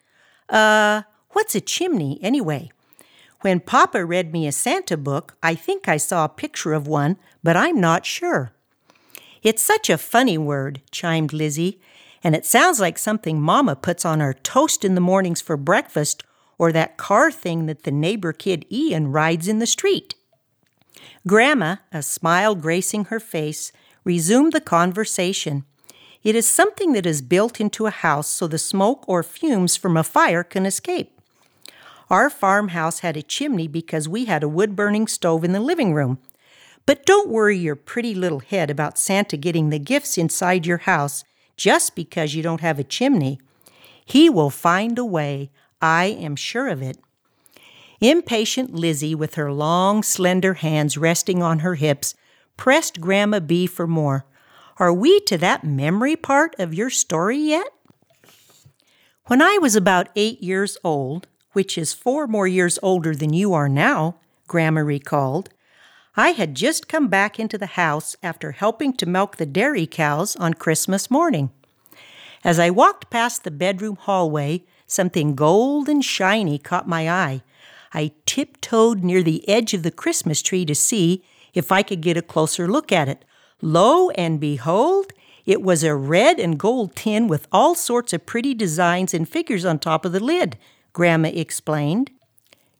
Uh, 0.49 1.03
what's 1.29 1.53
a 1.53 1.61
chimney 1.61 2.17
anyway? 2.23 2.71
When 3.41 3.59
Papa 3.59 4.03
read 4.05 4.31
me 4.31 4.47
a 4.47 4.51
Santa 4.51 4.97
book, 4.97 5.35
I 5.43 5.53
think 5.53 5.87
I 5.87 5.97
saw 5.97 6.25
a 6.25 6.29
picture 6.29 6.73
of 6.73 6.87
one, 6.87 7.17
but 7.43 7.57
I'm 7.57 7.79
not 7.79 8.05
sure. 8.05 8.53
It's 9.43 9.61
such 9.61 9.89
a 9.89 9.97
funny 9.97 10.37
word, 10.37 10.81
chimed 10.91 11.33
Lizzie, 11.33 11.81
and 12.23 12.35
it 12.35 12.45
sounds 12.45 12.79
like 12.79 12.97
something 12.97 13.41
Mama 13.41 13.75
puts 13.75 14.05
on 14.05 14.21
our 14.21 14.33
toast 14.33 14.85
in 14.85 14.95
the 14.95 15.01
mornings 15.01 15.41
for 15.41 15.57
breakfast 15.57 16.23
or 16.57 16.71
that 16.71 16.95
car 16.95 17.29
thing 17.29 17.65
that 17.65 17.83
the 17.83 17.91
neighbor 17.91 18.31
kid 18.31 18.65
Ian 18.71 19.11
rides 19.11 19.49
in 19.49 19.59
the 19.59 19.67
street. 19.67 20.15
Grandma, 21.27 21.77
a 21.91 22.01
smile 22.01 22.55
gracing 22.55 23.05
her 23.05 23.19
face, 23.19 23.71
resumed 24.03 24.53
the 24.53 24.61
conversation. 24.61 25.65
It 26.23 26.35
is 26.35 26.47
something 26.47 26.93
that 26.93 27.05
is 27.05 27.21
built 27.21 27.59
into 27.59 27.85
a 27.85 27.91
house 27.91 28.29
so 28.29 28.47
the 28.47 28.57
smoke 28.57 29.03
or 29.07 29.23
fumes 29.23 29.75
from 29.75 29.97
a 29.97 30.03
fire 30.03 30.43
can 30.43 30.65
escape. 30.65 31.19
Our 32.09 32.29
farmhouse 32.29 32.99
had 32.99 33.17
a 33.17 33.21
chimney 33.21 33.67
because 33.67 34.07
we 34.07 34.25
had 34.25 34.43
a 34.43 34.47
wood 34.47 34.75
burning 34.75 35.07
stove 35.07 35.43
in 35.43 35.51
the 35.51 35.59
living 35.59 35.93
room. 35.93 36.19
But 36.85 37.05
don't 37.05 37.29
worry 37.29 37.57
your 37.57 37.75
pretty 37.75 38.13
little 38.13 38.39
head 38.39 38.69
about 38.69 38.97
Santa 38.97 39.37
getting 39.37 39.69
the 39.69 39.79
gifts 39.79 40.17
inside 40.17 40.65
your 40.65 40.79
house 40.79 41.23
just 41.55 41.95
because 41.95 42.35
you 42.35 42.43
don't 42.43 42.61
have 42.61 42.79
a 42.79 42.83
chimney. 42.83 43.39
He 44.05 44.29
will 44.29 44.49
find 44.49 44.97
a 44.97 45.05
way. 45.05 45.49
I 45.81 46.05
am 46.05 46.35
sure 46.35 46.67
of 46.67 46.81
it. 46.81 46.97
Impatient 48.03 48.73
Lizzie, 48.75 49.15
with 49.15 49.35
her 49.35 49.49
long, 49.49 50.03
slender 50.03 50.55
hands 50.55 50.97
resting 50.97 51.41
on 51.41 51.59
her 51.59 51.75
hips, 51.75 52.15
pressed 52.57 52.99
Grandma 52.99 53.39
B 53.39 53.65
for 53.65 53.87
more. 53.87 54.25
Are 54.75 54.91
we 54.91 55.21
to 55.21 55.37
that 55.37 55.63
memory 55.63 56.17
part 56.17 56.53
of 56.59 56.73
your 56.73 56.89
story 56.89 57.37
yet? 57.37 57.67
When 59.27 59.41
I 59.41 59.57
was 59.61 59.77
about 59.77 60.09
eight 60.17 60.43
years 60.43 60.77
old, 60.83 61.27
which 61.53 61.77
is 61.77 61.93
four 61.93 62.27
more 62.27 62.45
years 62.45 62.77
older 62.83 63.15
than 63.15 63.31
you 63.31 63.53
are 63.53 63.69
now, 63.69 64.17
Grandma 64.49 64.81
recalled, 64.81 65.47
I 66.17 66.31
had 66.31 66.55
just 66.55 66.89
come 66.89 67.07
back 67.07 67.39
into 67.39 67.57
the 67.57 67.77
house 67.77 68.17
after 68.21 68.51
helping 68.51 68.91
to 68.97 69.05
milk 69.05 69.37
the 69.37 69.45
dairy 69.45 69.87
cows 69.87 70.35
on 70.35 70.55
Christmas 70.55 71.09
morning. 71.09 71.51
As 72.43 72.59
I 72.59 72.69
walked 72.69 73.09
past 73.09 73.45
the 73.45 73.49
bedroom 73.49 73.95
hallway, 73.95 74.65
something 74.87 75.35
gold 75.35 75.87
and 75.87 76.03
shiny 76.03 76.59
caught 76.59 76.85
my 76.85 77.09
eye. 77.09 77.43
I 77.93 78.11
tiptoed 78.25 79.03
near 79.03 79.21
the 79.21 79.47
edge 79.47 79.73
of 79.73 79.83
the 79.83 79.91
Christmas 79.91 80.41
tree 80.41 80.65
to 80.65 80.75
see 80.75 81.23
if 81.53 81.71
I 81.71 81.83
could 81.83 82.01
get 82.01 82.17
a 82.17 82.21
closer 82.21 82.67
look 82.67 82.91
at 82.91 83.07
it. 83.07 83.23
Lo 83.61 84.09
and 84.11 84.39
behold, 84.39 85.13
it 85.45 85.61
was 85.61 85.83
a 85.83 85.95
red 85.95 86.39
and 86.39 86.57
gold 86.57 86.95
tin 86.95 87.27
with 87.27 87.47
all 87.51 87.75
sorts 87.75 88.13
of 88.13 88.25
pretty 88.25 88.53
designs 88.53 89.13
and 89.13 89.27
figures 89.27 89.65
on 89.65 89.79
top 89.79 90.05
of 90.05 90.11
the 90.11 90.23
lid, 90.23 90.57
Grandma 90.93 91.29
explained. 91.29 92.11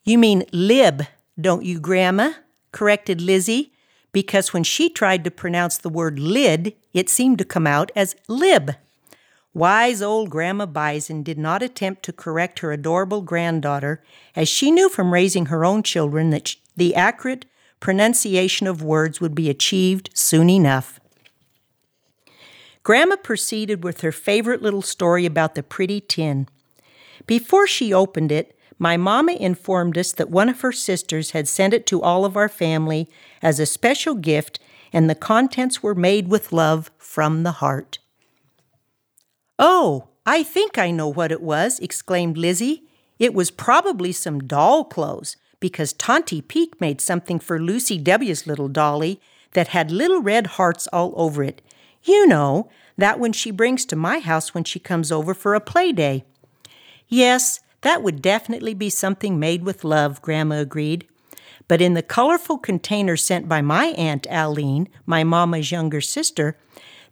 You 0.04 0.18
mean 0.18 0.46
lib, 0.52 1.04
don't 1.40 1.66
you, 1.66 1.80
Grandma? 1.80 2.34
corrected 2.72 3.22
Lizzie, 3.22 3.72
because 4.12 4.52
when 4.52 4.64
she 4.64 4.90
tried 4.90 5.24
to 5.24 5.32
pronounce 5.32 5.78
the 5.78 5.90
word 5.90 6.20
lid, 6.20 6.76
it 6.94 7.10
seemed 7.10 7.38
to 7.38 7.46
come 7.46 7.68
out 7.68 7.92
as 7.96 8.16
lib. 8.28 8.72
Wise 9.54 10.02
old 10.02 10.32
Grandma 10.32 10.66
Bison 10.66 11.22
did 11.22 11.38
not 11.38 11.62
attempt 11.62 12.02
to 12.04 12.14
correct 12.14 12.60
her 12.60 12.72
adorable 12.72 13.22
granddaughter, 13.22 14.04
as 14.36 14.50
she 14.50 14.72
knew 14.72 14.90
from 14.90 15.14
raising 15.14 15.48
her 15.48 15.64
own 15.64 15.84
children 15.84 16.32
that 16.32 16.56
the 16.76 16.96
accurate 16.96 17.46
pronunciation 17.80 18.66
of 18.66 18.82
words 18.82 19.22
would 19.22 19.36
be 19.36 19.52
achieved 19.52 20.10
soon 20.16 20.50
enough. 20.50 21.00
Grandma 22.82 23.16
proceeded 23.16 23.84
with 23.84 24.02
her 24.02 24.12
favorite 24.12 24.62
little 24.62 24.82
story 24.82 25.26
about 25.26 25.54
the 25.54 25.62
pretty 25.62 26.02
tin. 26.02 26.48
Before 27.28 27.68
she 27.68 27.94
opened 27.94 28.32
it, 28.32 28.58
my 28.80 28.98
mama 28.98 29.34
informed 29.34 29.98
us 29.98 30.12
that 30.14 30.32
one 30.32 30.50
of 30.50 30.62
her 30.62 30.72
sisters 30.72 31.32
had 31.32 31.48
sent 31.48 31.74
it 31.74 31.86
to 31.88 32.02
all 32.02 32.26
of 32.26 32.36
our 32.36 32.50
family 32.50 33.08
as 33.42 33.60
a 33.60 33.68
special 33.68 34.16
gift, 34.16 34.60
and 34.92 35.10
the 35.10 35.16
contents 35.16 35.84
were 35.84 35.96
made 35.96 36.28
with 36.28 36.52
love 36.52 36.90
from 36.98 37.44
the 37.44 37.54
heart. 37.54 38.00
Oh, 39.60 40.10
I 40.26 40.44
think 40.44 40.78
I 40.78 40.92
know 40.92 41.08
what 41.08 41.32
it 41.32 41.42
was, 41.42 41.80
exclaimed 41.80 42.38
Lizzie. 42.38 42.84
It 43.20 43.34
was 43.34 43.52
probably 43.52 44.12
some 44.12 44.40
doll 44.40 44.86
clothes, 44.86 45.38
because 45.60 45.94
Tonty 45.94 46.42
Peak 46.42 46.82
made 46.82 47.00
something 47.00 47.40
for 47.40 47.60
Lucy 47.60 47.98
W.'s 47.98 48.48
little 48.48 48.68
dolly 48.68 49.22
that 49.54 49.70
had 49.70 49.92
little 49.92 50.22
red 50.22 50.48
hearts 50.48 50.88
all 50.92 51.14
over 51.16 51.44
it. 51.44 51.62
You 52.04 52.28
know, 52.28 52.70
that 52.98 53.20
one 53.20 53.32
she 53.34 53.52
brings 53.52 53.86
to 53.86 53.96
my 53.96 54.20
house 54.20 54.54
when 54.54 54.64
she 54.64 54.80
comes 54.80 55.12
over 55.12 55.34
for 55.34 55.56
a 55.56 55.62
play 55.62 55.92
day. 55.92 56.26
Yes, 57.08 57.60
that 57.82 58.02
would 58.02 58.22
definitely 58.22 58.74
be 58.74 58.90
something 58.90 59.40
made 59.40 59.64
with 59.64 59.84
love, 59.84 60.22
Grandma 60.22 60.56
agreed. 60.56 61.08
But 61.68 61.82
in 61.82 61.94
the 61.94 62.02
colorful 62.02 62.58
container 62.58 63.16
sent 63.16 63.48
by 63.48 63.62
my 63.62 63.88
Aunt 63.98 64.28
Aline, 64.30 64.90
my 65.06 65.24
mama's 65.24 65.72
younger 65.72 66.02
sister, 66.02 66.58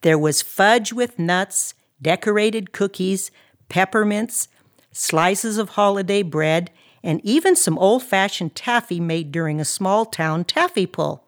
there 0.02 0.18
was 0.18 0.42
fudge 0.42 0.92
with 0.92 1.20
nuts 1.20 1.74
decorated 2.02 2.72
cookies, 2.72 3.32
peppermints, 3.70 4.48
slices 4.92 5.58
of 5.58 5.70
holiday 5.70 6.22
bread, 6.22 6.72
and 7.04 7.20
even 7.24 7.56
some 7.56 7.78
old 7.78 8.04
fashioned 8.04 8.56
taffy 8.56 9.00
made 9.00 9.32
during 9.32 9.60
a 9.60 9.66
small 9.66 10.06
town 10.06 10.44
taffy 10.44 10.86
pull. 10.86 11.24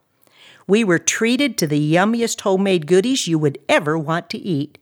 We 0.67 0.83
were 0.83 0.99
treated 0.99 1.57
to 1.57 1.67
the 1.67 1.93
yummiest 1.93 2.41
homemade 2.41 2.87
goodies 2.87 3.27
you 3.27 3.37
would 3.39 3.57
ever 3.67 3.97
want 3.97 4.29
to 4.31 4.37
eat. 4.37 4.77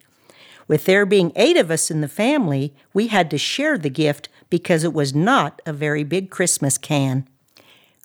With 0.67 0.85
there 0.85 1.05
being 1.05 1.31
eight 1.35 1.57
of 1.57 1.71
us 1.71 1.89
in 1.89 2.01
the 2.01 2.07
family, 2.07 2.73
we 2.93 3.07
had 3.07 3.29
to 3.31 3.37
share 3.37 3.77
the 3.77 3.89
gift 3.89 4.29
because 4.49 4.83
it 4.83 4.93
was 4.93 5.13
not 5.13 5.61
a 5.65 5.73
very 5.73 6.03
big 6.03 6.29
Christmas 6.29 6.77
can. 6.77 7.27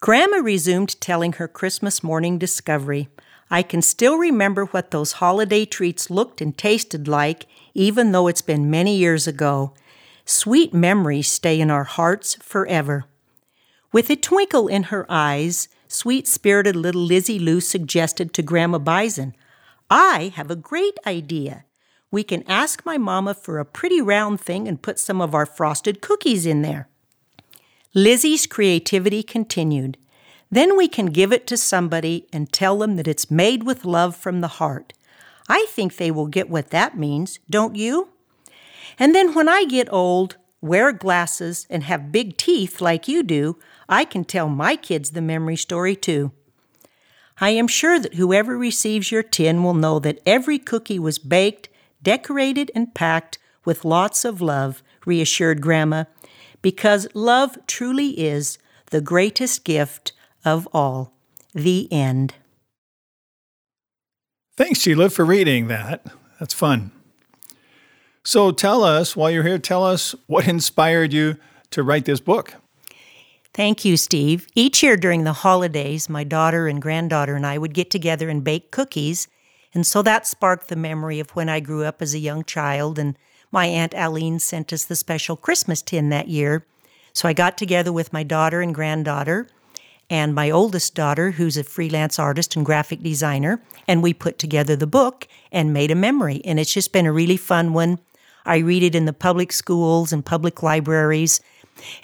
Grandma 0.01 0.38
resumed 0.38 1.01
telling 1.01 1.35
her 1.35 1.49
Christmas 1.49 2.03
morning 2.03 2.38
discovery. 2.38 3.09
I 3.50 3.62
can 3.62 3.82
still 3.82 4.18
remember 4.18 4.64
what 4.66 4.90
those 4.90 5.12
holiday 5.12 5.64
treats 5.64 6.11
looked 6.11 6.40
and 6.40 6.56
tasted 6.56 7.06
like, 7.06 7.46
even 7.74 8.12
though 8.12 8.26
it's 8.26 8.42
been 8.42 8.70
many 8.70 8.96
years 8.96 9.26
ago. 9.26 9.72
Sweet 10.24 10.74
memories 10.74 11.30
stay 11.30 11.61
in 11.61 11.70
our 11.70 11.85
hearts 11.85 12.35
forever. 12.37 13.04
With 13.92 14.11
a 14.11 14.16
twinkle 14.16 14.66
in 14.66 14.85
her 14.85 15.06
eyes, 15.09 15.68
sweet 15.87 16.26
spirited 16.26 16.74
little 16.74 17.02
Lizzie 17.02 17.38
Lou 17.38 17.61
suggested 17.61 18.35
to 18.35 18.42
Grandma 18.42 18.78
Bison, 18.78 19.37
I 19.88 20.32
have 20.35 20.50
a 20.50 20.56
great 20.56 20.98
idea. 21.06 21.64
We 22.11 22.24
can 22.24 22.42
ask 22.48 22.85
my 22.85 22.98
mama 22.98 23.35
for 23.35 23.59
a 23.59 23.64
pretty 23.64 24.00
round 24.00 24.40
thing 24.40 24.66
and 24.66 24.82
put 24.82 24.98
some 24.98 25.20
of 25.20 25.35
our 25.35 25.46
frosted 25.46 26.00
cookies 26.00 26.46
in 26.46 26.62
there. 26.62 26.88
Lizzie's 27.94 28.46
creativity 28.46 29.22
continued. 29.22 29.96
Then 30.57 30.75
we 30.75 30.88
can 30.88 31.07
give 31.09 31.35
it 31.35 31.47
to 31.49 31.57
somebody 31.59 32.27
and 32.33 32.51
tell 32.51 32.79
them 32.79 32.97
that 32.97 33.07
it's 33.07 33.31
made 33.31 33.64
with 33.64 33.85
love 33.85 34.16
from 34.16 34.40
the 34.40 34.57
heart. 34.57 34.95
I 35.51 35.66
think 35.69 35.97
they 35.97 36.11
will 36.11 36.29
get 36.29 36.49
what 36.49 36.71
that 36.71 36.97
means, 36.97 37.40
don't 37.51 37.77
you? 37.77 38.09
And 38.99 39.14
then 39.14 39.35
when 39.35 39.51
I 39.51 39.66
get 39.66 39.92
old, 39.92 40.38
wear 40.62 40.92
glasses, 40.92 41.66
and 41.69 41.83
have 41.83 42.11
big 42.11 42.38
teeth 42.38 42.81
like 42.81 43.07
you 43.07 43.23
do, 43.23 43.59
I 43.87 44.07
can 44.07 44.25
tell 44.25 44.49
my 44.49 44.77
kids 44.77 45.11
the 45.11 45.21
memory 45.21 45.57
story 45.57 45.95
too. 45.95 46.33
I 47.38 47.51
am 47.51 47.69
sure 47.69 47.99
that 47.99 48.14
whoever 48.14 48.57
receives 48.57 49.12
your 49.12 49.23
tin 49.23 49.62
will 49.62 49.75
know 49.75 49.99
that 49.99 50.23
every 50.25 50.59
cookie 50.59 50.99
was 50.99 51.19
baked, 51.19 51.69
decorated, 52.03 52.71
and 52.75 52.95
packed 52.95 53.37
with 53.66 53.85
lots 53.85 54.25
of 54.25 54.40
love, 54.40 54.83
reassured 55.05 55.61
Grandma, 55.61 56.05
because 56.62 57.09
love 57.12 57.59
truly 57.66 58.19
is 58.19 58.57
the 58.87 59.03
greatest 59.03 59.62
gift 59.62 60.12
of 60.46 60.66
all. 60.72 61.12
The 61.52 61.92
end. 61.92 62.35
Thanks, 64.56 64.80
Sheila, 64.80 65.11
for 65.11 65.24
reading 65.24 65.68
that. 65.68 66.06
That's 66.40 66.54
fun. 66.54 66.92
So 68.24 68.50
tell 68.52 68.82
us, 68.82 69.14
while 69.14 69.30
you're 69.30 69.42
here, 69.42 69.59
tell 69.59 69.85
us 69.85 70.14
what 70.26 70.48
inspired 70.48 71.12
you 71.12 71.37
to 71.70 71.82
write 71.82 72.06
this 72.06 72.20
book. 72.20 72.54
Thank 73.52 73.85
you, 73.85 73.96
Steve. 73.96 74.46
Each 74.54 74.82
year 74.82 74.96
during 74.96 75.24
the 75.24 75.32
holidays, 75.32 76.09
my 76.09 76.24
daughter 76.24 76.68
and 76.68 76.80
granddaughter 76.80 77.37
and 77.37 77.46
I 77.46 77.59
would 77.59 77.74
get 77.74 77.90
together 77.90 78.28
and 78.28 78.44
bake 78.44 78.70
cookies. 78.70 79.28
And 79.72 79.87
so 79.87 80.02
that 80.02 80.26
sparked 80.26 80.68
the 80.68 80.76
memory 80.76 81.20
of 81.20 81.30
when 81.30 81.48
I 81.48 81.61
grew 81.61 81.85
up 81.85 82.02
as 82.02 82.14
a 82.14 82.18
young 82.18 82.44
child. 82.44 82.98
And 82.98 83.18
my 83.50 83.66
Aunt 83.66 83.94
Aline 83.94 84.38
sent 84.38 84.72
us 84.72 84.85
the 84.85 84.96
special 84.96 85.37
Christmas 85.37 85.80
tin 85.80 86.11
that 86.11 86.28
year. 86.28 86.66
So 87.12 87.28
I 87.28 87.32
got 87.32 87.56
together 87.56 87.92
with 87.92 88.12
my 88.12 88.22
daughter 88.22 88.61
and 88.61 88.74
granddaughter 88.74 89.48
and 90.09 90.35
my 90.35 90.51
oldest 90.51 90.95
daughter, 90.95 91.33
who's 91.33 91.57
a 91.57 91.64
freelance 91.64 92.19
artist 92.19 92.55
and 92.55 92.64
graphic 92.64 93.03
designer, 93.03 93.61
and 93.88 94.03
we 94.03 94.14
put 94.14 94.38
together 94.38 94.77
the 94.77 94.87
book 94.87 95.27
and 95.51 95.73
made 95.73 95.90
a 95.90 95.97
memory. 95.97 96.40
And 96.45 96.61
it's 96.61 96.73
just 96.73 96.92
been 96.92 97.07
a 97.07 97.12
really 97.12 97.37
fun 97.37 97.73
one. 97.73 97.99
I 98.45 98.59
read 98.59 98.85
it 98.85 98.95
in 98.95 99.07
the 99.07 99.12
public 99.12 99.53
schools 99.53 100.12
and 100.12 100.25
public 100.25 100.62
libraries. 100.62 101.40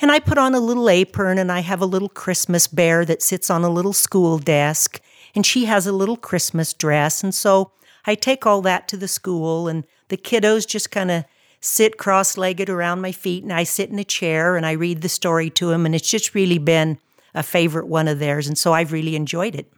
And 0.01 0.11
I 0.11 0.19
put 0.19 0.39
on 0.39 0.55
a 0.55 0.61
little 0.61 0.91
apron 0.91 1.39
and 1.39 1.51
I 1.51 1.61
have 1.61 1.81
a 1.81 1.87
little 1.87 2.09
Christmas 2.09 2.67
bear 2.67 3.05
that 3.05 3.23
sits 3.23 3.49
on 3.49 3.63
a 3.63 3.71
little 3.71 3.93
school 3.93 4.39
desk. 4.39 5.01
And 5.35 5.47
she 5.47 5.65
has 5.67 5.87
a 5.87 5.93
little 5.93 6.17
Christmas 6.17 6.75
dress. 6.75 7.23
And 7.23 7.35
so 7.35 7.71
I 8.07 8.17
take 8.17 8.45
all 8.45 8.61
that 8.63 8.89
to 8.89 8.97
the 8.97 9.09
school 9.09 9.69
and 9.69 9.85
the 10.09 10.17
kiddos 10.17 10.67
just 10.67 10.91
kind 10.91 11.11
of 11.11 11.25
sit 11.61 11.97
cross 11.97 12.37
legged 12.37 12.69
around 12.69 13.01
my 13.01 13.13
feet 13.13 13.45
and 13.45 13.53
I 13.53 13.63
sit 13.63 13.89
in 13.89 13.99
a 13.99 14.05
chair 14.05 14.57
and 14.57 14.67
I 14.67 14.73
read 14.73 15.01
the 15.01 15.09
story 15.09 15.49
to 15.51 15.69
them. 15.69 15.87
And 15.87 15.95
it's 15.95 16.11
just 16.11 16.35
really 16.35 16.59
been 16.59 16.99
a 17.35 17.43
favorite 17.43 17.87
one 17.87 18.09
of 18.09 18.19
theirs. 18.19 18.47
And 18.47 18.59
so 18.59 18.73
I've 18.73 18.93
really 18.93 19.17
enjoyed 19.17 19.55
it. 19.55 19.73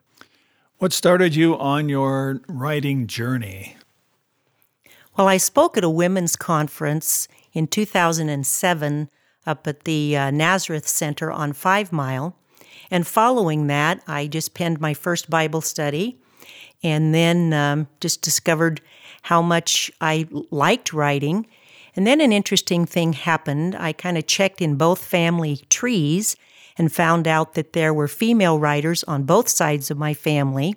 What 0.79 0.93
started 0.93 1.35
you 1.35 1.57
on 1.57 1.89
your 1.89 2.41
writing 2.49 3.07
journey? 3.07 3.77
Well, 5.17 5.29
I 5.29 5.37
spoke 5.37 5.77
at 5.77 5.85
a 5.85 5.91
women's 5.91 6.35
conference 6.35 7.29
in 7.53 7.69
2007 7.69 9.09
up 9.47 9.67
at 9.67 9.85
the 9.85 10.17
uh, 10.17 10.31
Nazareth 10.31 10.89
Center 10.89 11.31
on 11.31 11.53
Five 11.53 11.93
Mile. 11.93 12.37
And 12.91 13.07
following 13.07 13.67
that, 13.69 14.03
I 14.07 14.27
just 14.27 14.55
penned 14.55 14.81
my 14.81 14.95
first 14.95 15.31
Bible 15.31 15.61
study 15.61 16.19
and 16.83 17.15
then 17.15 17.53
um, 17.53 17.89
just 18.01 18.23
discovered 18.23 18.81
how 19.23 19.41
much 19.41 19.91
I 20.01 20.27
liked 20.51 20.93
writing. 20.93 21.47
And 21.97 22.07
then 22.07 22.21
an 22.21 22.33
interesting 22.33 22.85
thing 22.85 23.13
happened. 23.13 23.77
I 23.77 23.93
kind 23.93 24.19
of 24.19 24.27
checked 24.27 24.61
in 24.61 24.77
both 24.77 25.03
family 25.03 25.63
trees 25.71 26.37
and 26.77 26.93
found 26.93 27.29
out 27.29 27.55
that 27.55 27.73
there 27.73 27.95
were 27.95 28.09
female 28.09 28.59
writers 28.59 29.05
on 29.05 29.25
both 29.25 29.49
sides 29.49 29.91
of 29.91 29.99
my 29.99 30.15
family, 30.15 30.75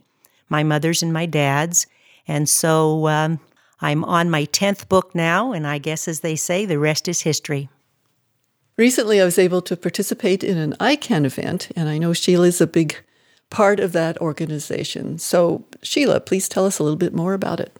my 0.50 0.64
mother's 0.64 1.04
and 1.04 1.12
my 1.12 1.26
dad's. 1.26 1.88
And 2.28 2.48
so 2.48 3.08
um, 3.08 3.40
I'm 3.82 4.04
on 4.04 4.30
my 4.30 4.46
10th 4.46 4.88
book 4.90 5.14
now, 5.16 5.52
and 5.52 5.66
I 5.66 5.78
guess, 5.78 6.08
as 6.08 6.22
they 6.22 6.36
say, 6.36 6.66
the 6.66 6.80
rest 6.80 7.08
is 7.08 7.22
history. 7.22 7.70
Recently, 8.78 9.20
I 9.20 9.26
was 9.26 9.40
able 9.40 9.62
to 9.64 9.76
participate 9.76 10.44
in 10.44 10.58
an 10.58 10.74
ICAN 10.80 11.26
event, 11.26 11.70
and 11.76 11.90
I 11.90 11.98
know 11.98 12.14
Sheila 12.14 12.48
is 12.48 12.62
a 12.62 12.68
big 12.68 12.96
part 13.50 13.80
of 13.80 13.92
that 13.94 14.20
organization. 14.20 15.18
So, 15.18 15.66
Sheila, 15.82 16.20
please 16.20 16.48
tell 16.48 16.66
us 16.66 16.80
a 16.80 16.84
little 16.84 16.98
bit 16.98 17.14
more 17.14 17.34
about 17.34 17.60
it. 17.60 17.76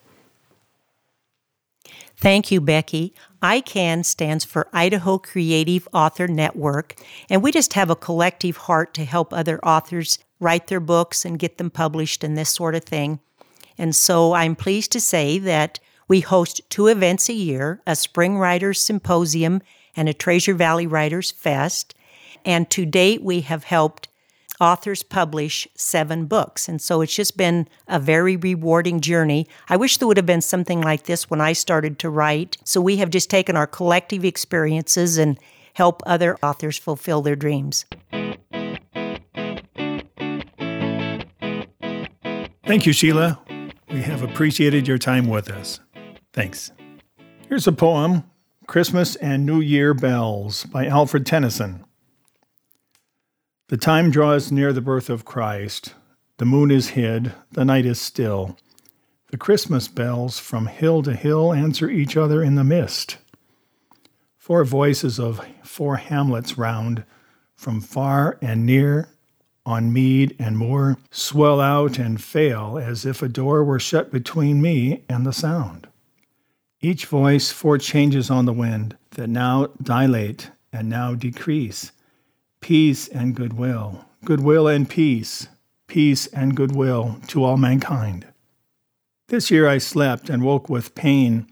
Thank 2.16 2.52
you, 2.52 2.60
Becky. 2.60 3.14
ICAN 3.48 4.04
stands 4.04 4.44
for 4.44 4.68
Idaho 4.74 5.18
Creative 5.18 5.88
Author 5.94 6.28
Network, 6.28 6.96
and 7.30 7.42
we 7.42 7.54
just 7.54 7.76
have 7.76 7.90
a 7.90 7.96
collective 7.96 8.58
heart 8.58 8.94
to 8.96 9.06
help 9.06 9.32
other 9.32 9.64
authors 9.64 10.20
write 10.42 10.68
their 10.68 10.82
books 10.82 11.24
and 11.24 11.40
get 11.40 11.58
them 11.58 11.70
published 11.70 12.26
and 12.26 12.38
this 12.38 12.50
sort 12.50 12.76
of 12.76 12.84
thing. 12.84 13.22
And 13.78 13.96
so 13.96 14.34
I'm 14.34 14.58
pleased 14.58 14.92
to 14.92 15.00
say 15.00 15.40
that 15.40 15.80
we 16.10 16.20
host 16.20 16.60
two 16.70 16.88
events 16.88 17.30
a 17.30 17.34
year 17.34 17.82
a 17.88 17.96
Spring 17.96 18.38
Writers 18.38 18.84
Symposium 18.84 19.62
and 19.96 20.10
a 20.10 20.14
Treasure 20.14 20.54
Valley 20.54 20.86
Writers 20.86 21.32
Fest. 21.32 21.96
And 22.44 22.70
to 22.72 22.86
date, 22.86 23.24
we 23.24 23.42
have 23.42 23.64
helped 23.64 24.10
authors 24.60 25.04
publish 25.04 25.68
seven 25.76 26.26
books. 26.26 26.68
And 26.68 26.82
so 26.82 27.02
it's 27.02 27.16
just 27.16 27.38
been 27.38 27.68
a 27.88 28.00
very 28.00 28.36
rewarding 28.36 29.02
journey. 29.02 29.48
I 29.70 29.78
wish 29.78 29.98
there 29.98 30.08
would 30.08 30.18
have 30.18 30.26
been 30.26 30.42
something 30.42 30.82
like 30.82 31.04
this 31.04 31.30
when 31.30 31.42
I 31.42 31.54
started 31.54 32.00
to 32.00 32.10
write. 32.10 32.58
So 32.64 32.82
we 32.82 32.98
have 32.98 33.10
just 33.10 33.30
taken 33.30 33.56
our 33.56 33.68
collective 33.68 34.26
experiences 34.26 35.18
and 35.18 35.38
help 35.74 36.02
other 36.06 36.38
authors 36.42 36.78
fulfill 36.78 37.22
their 37.22 37.36
dreams. 37.36 37.86
Thank 42.66 42.86
you, 42.86 42.94
Sheila. 42.94 43.40
We 43.90 44.02
have 44.02 44.24
appreciated 44.24 44.88
your 44.88 44.98
time 44.98 45.28
with 45.28 45.50
us. 45.50 45.80
Thanks. 46.34 46.72
Here's 47.48 47.68
a 47.68 47.72
poem 47.72 48.24
Christmas 48.68 49.16
and 49.16 49.46
New 49.46 49.62
Year 49.62 49.94
Bells 49.94 50.66
by 50.66 50.88
Alfred 50.88 51.26
Tennyson. 51.26 51.86
The 53.70 53.76
time 53.76 54.12
draws 54.12 54.50
near 54.50 54.72
the 54.72 54.80
birth 54.80 55.10
of 55.10 55.26
Christ. 55.26 55.94
The 56.38 56.46
moon 56.46 56.72
is 56.72 56.92
hid, 56.92 57.34
the 57.52 57.66
night 57.66 57.86
is 57.86 58.00
still. 58.00 58.58
The 59.30 59.36
Christmas 59.38 59.90
bells 59.90 60.40
from 60.40 60.68
hill 60.68 61.04
to 61.04 61.14
hill 61.14 61.52
answer 61.52 61.90
each 61.90 62.16
other 62.16 62.42
in 62.42 62.56
the 62.56 62.64
mist. 62.64 63.18
Four 64.38 64.64
voices 64.64 65.20
of 65.20 65.46
four 65.64 65.98
hamlets 65.98 66.58
round, 66.58 67.04
from 67.58 67.82
far 67.82 68.38
and 68.42 68.66
near, 68.66 69.10
on 69.66 69.92
mead 69.92 70.34
and 70.40 70.58
moor, 70.58 70.96
swell 71.12 71.60
out 71.60 72.00
and 72.00 72.24
fail 72.24 72.80
as 72.82 73.06
if 73.06 73.22
a 73.22 73.28
door 73.28 73.66
were 73.66 73.82
shut 73.82 74.14
between 74.14 74.62
me 74.62 75.04
and 75.10 75.26
the 75.26 75.34
sound. 75.34 75.90
Each 76.80 77.06
voice 77.06 77.52
four 77.52 77.78
changes 77.78 78.30
on 78.30 78.46
the 78.46 78.54
wind 78.54 78.96
that 79.12 79.28
now 79.28 79.72
dilate 79.84 80.52
and 80.72 80.88
now 80.88 81.16
decrease 81.16 81.92
peace 82.68 83.08
and 83.08 83.34
goodwill, 83.34 84.04
goodwill 84.26 84.68
and 84.68 84.90
peace, 84.90 85.48
peace 85.88 86.28
and 86.28 86.54
goodwill 86.54 87.16
to 87.26 87.42
all 87.42 87.56
mankind. 87.56 88.28
This 89.30 89.50
year 89.50 89.66
I 89.70 89.78
slept 89.78 90.30
and 90.30 90.44
woke 90.44 90.68
with 90.68 90.94
pain. 90.94 91.48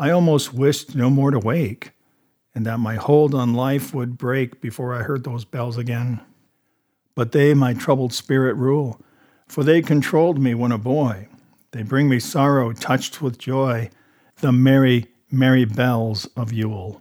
I 0.00 0.10
almost 0.10 0.52
wished 0.52 0.96
no 0.96 1.10
more 1.10 1.30
to 1.30 1.38
wake, 1.38 1.92
and 2.56 2.66
that 2.66 2.80
my 2.80 2.96
hold 2.96 3.36
on 3.36 3.54
life 3.54 3.94
would 3.94 4.18
break 4.18 4.60
before 4.60 4.96
I 4.96 5.04
heard 5.04 5.22
those 5.22 5.44
bells 5.44 5.78
again. 5.78 6.20
But 7.14 7.30
they 7.30 7.54
my 7.54 7.72
troubled 7.72 8.12
spirit 8.12 8.56
rule, 8.56 9.00
for 9.46 9.62
they 9.62 9.80
controlled 9.80 10.40
me 10.40 10.56
when 10.56 10.72
a 10.72 10.76
boy. 10.78 11.28
They 11.70 11.84
bring 11.84 12.08
me 12.08 12.18
sorrow 12.18 12.72
touched 12.72 13.22
with 13.22 13.38
joy, 13.38 13.90
the 14.40 14.50
merry, 14.50 15.06
merry 15.30 15.66
bells 15.66 16.26
of 16.36 16.52
Yule. 16.52 17.00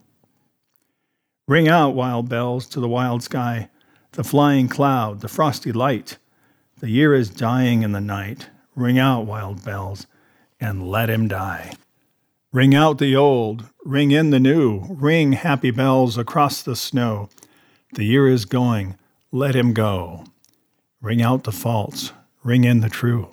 Ring 1.48 1.70
out, 1.70 1.96
wild 1.96 2.28
bells, 2.28 2.68
to 2.68 2.82
the 2.82 2.90
wild 2.90 3.24
sky, 3.24 3.70
the 4.12 4.24
flying 4.24 4.68
cloud, 4.68 5.22
the 5.22 5.30
frosty 5.30 5.72
light. 5.72 6.18
The 6.80 6.90
year 6.90 7.16
is 7.16 7.30
dying 7.30 7.84
in 7.84 7.94
the 7.94 8.02
night. 8.02 8.50
Ring 8.76 9.00
out, 9.00 9.26
wild 9.26 9.64
bells, 9.64 10.08
and 10.60 10.90
let 10.90 11.10
him 11.10 11.30
die. 11.30 11.74
Ring 12.52 12.76
out 12.76 12.98
the 12.98 13.16
old, 13.16 13.66
ring 13.86 14.12
in 14.12 14.32
the 14.32 14.42
new, 14.42 14.86
ring 14.90 15.34
happy 15.34 15.72
bells 15.72 16.18
across 16.18 16.62
the 16.62 16.76
snow. 16.76 17.30
The 17.94 18.04
year 18.04 18.28
is 18.28 18.44
going, 18.44 18.98
let 19.32 19.56
him 19.56 19.74
go. 19.74 20.26
Ring 21.02 21.22
out 21.22 21.46
the 21.46 21.54
false, 21.54 22.12
ring 22.44 22.66
in 22.66 22.82
the 22.82 22.90
true. 22.90 23.30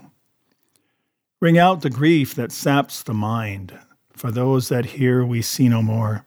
Ring 1.40 1.59
out 1.59 1.83
the 1.83 1.90
grief 1.90 2.33
that 2.37 2.53
saps 2.53 3.03
the 3.03 3.12
mind. 3.12 3.77
For 4.12 4.31
those 4.31 4.68
that 4.68 4.87
here 4.87 5.24
we 5.24 5.42
see 5.42 5.68
no 5.68 5.83
more. 5.83 6.24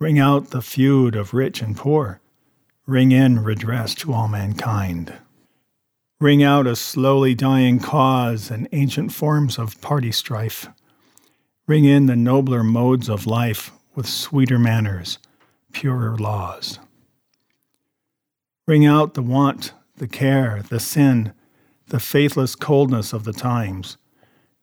Ring 0.00 0.18
out 0.18 0.50
the 0.50 0.62
feud 0.62 1.16
of 1.16 1.34
rich 1.34 1.60
and 1.60 1.76
poor. 1.76 2.20
Ring 2.86 3.10
in 3.10 3.42
redress 3.42 3.94
to 3.96 4.12
all 4.12 4.28
mankind. 4.28 5.12
Ring 6.20 6.42
out 6.42 6.66
a 6.66 6.76
slowly 6.76 7.34
dying 7.34 7.80
cause 7.80 8.50
and 8.50 8.68
ancient 8.72 9.12
forms 9.12 9.58
of 9.58 9.80
party 9.80 10.12
strife. 10.12 10.68
Ring 11.66 11.84
in 11.84 12.06
the 12.06 12.16
nobler 12.16 12.62
modes 12.62 13.08
of 13.08 13.26
life 13.26 13.72
with 13.94 14.06
sweeter 14.06 14.58
manners, 14.58 15.18
purer 15.72 16.16
laws. 16.16 16.78
Ring 18.66 18.86
out 18.86 19.14
the 19.14 19.22
want, 19.22 19.72
the 19.96 20.06
care, 20.06 20.62
the 20.68 20.78
sin, 20.78 21.32
the 21.88 22.00
faithless 22.00 22.54
coldness 22.54 23.12
of 23.12 23.24
the 23.24 23.32
times. 23.32 23.96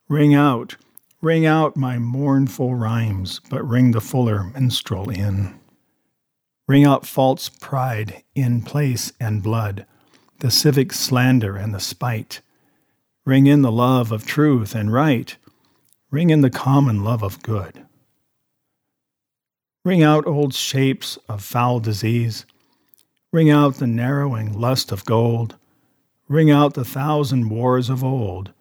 Ring 0.07 0.33
out 0.33 0.77
Ring 1.25 1.47
out 1.47 1.75
my 1.75 1.97
mournful 1.97 2.75
rhymes, 2.75 3.41
but 3.49 3.67
ring 3.67 3.93
the 3.93 3.99
fuller 3.99 4.43
minstrel 4.43 5.09
in. 5.09 5.59
Ring 6.67 6.85
out 6.85 7.07
false 7.07 7.49
pride 7.49 8.21
in 8.35 8.61
place 8.61 9.11
and 9.19 9.41
blood, 9.41 9.87
the 10.41 10.51
civic 10.51 10.93
slander 10.93 11.57
and 11.57 11.73
the 11.73 11.79
spite. 11.79 12.41
Ring 13.25 13.47
in 13.47 13.63
the 13.63 13.71
love 13.71 14.11
of 14.11 14.27
truth 14.27 14.75
and 14.75 14.93
right. 14.93 15.35
Ring 16.11 16.29
in 16.29 16.41
the 16.41 16.51
common 16.51 17.03
love 17.03 17.23
of 17.23 17.41
good. 17.41 17.83
Ring 19.83 20.03
out 20.03 20.27
old 20.27 20.53
shapes 20.53 21.17
of 21.27 21.43
foul 21.43 21.79
disease. 21.79 22.45
Ring 23.31 23.49
out 23.49 23.77
the 23.77 23.87
narrowing 23.87 24.53
lust 24.53 24.91
of 24.91 25.05
gold. 25.05 25.55
Ring 26.27 26.51
out 26.51 26.75
the 26.75 26.85
thousand 26.85 27.49
wars 27.49 27.89
of 27.89 28.03
old 28.03 28.51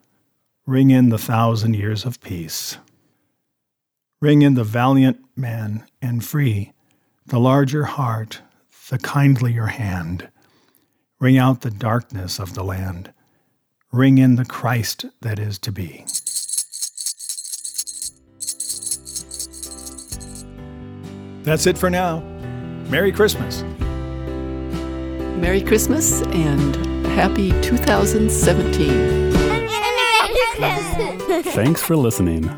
Ring 0.67 0.89
in 0.89 1.09
the 1.09 1.19
thousand 1.19 1.75
years 1.75 2.05
of 2.05 2.19
peace. 2.21 2.79
Ring 4.19 4.41
in 4.41 4.55
the 4.55 4.63
valiant 4.63 5.23
man 5.35 5.85
and 6.01 6.25
free, 6.25 6.73
the 7.27 7.39
larger 7.39 7.83
heart, 7.83 8.41
the 8.89 8.97
kindlier 8.97 9.67
hand. 9.67 10.27
Ring 11.19 11.37
out 11.37 11.61
the 11.61 11.69
darkness 11.69 12.39
of 12.39 12.55
the 12.55 12.63
land. 12.63 13.13
Ring 13.91 14.17
in 14.17 14.37
the 14.37 14.45
Christ 14.45 15.05
that 15.21 15.37
is 15.37 15.59
to 15.59 15.71
be. 15.71 16.03
That's 21.43 21.67
it 21.67 21.77
for 21.77 21.91
now. 21.91 22.21
Merry 22.89 23.11
Christmas. 23.11 23.61
Merry 25.37 25.61
Christmas 25.61 26.23
and 26.23 26.75
happy 27.05 27.51
2017. 27.61 29.34
Thanks 30.57 31.83
for 31.83 31.97
listening. 31.97 32.49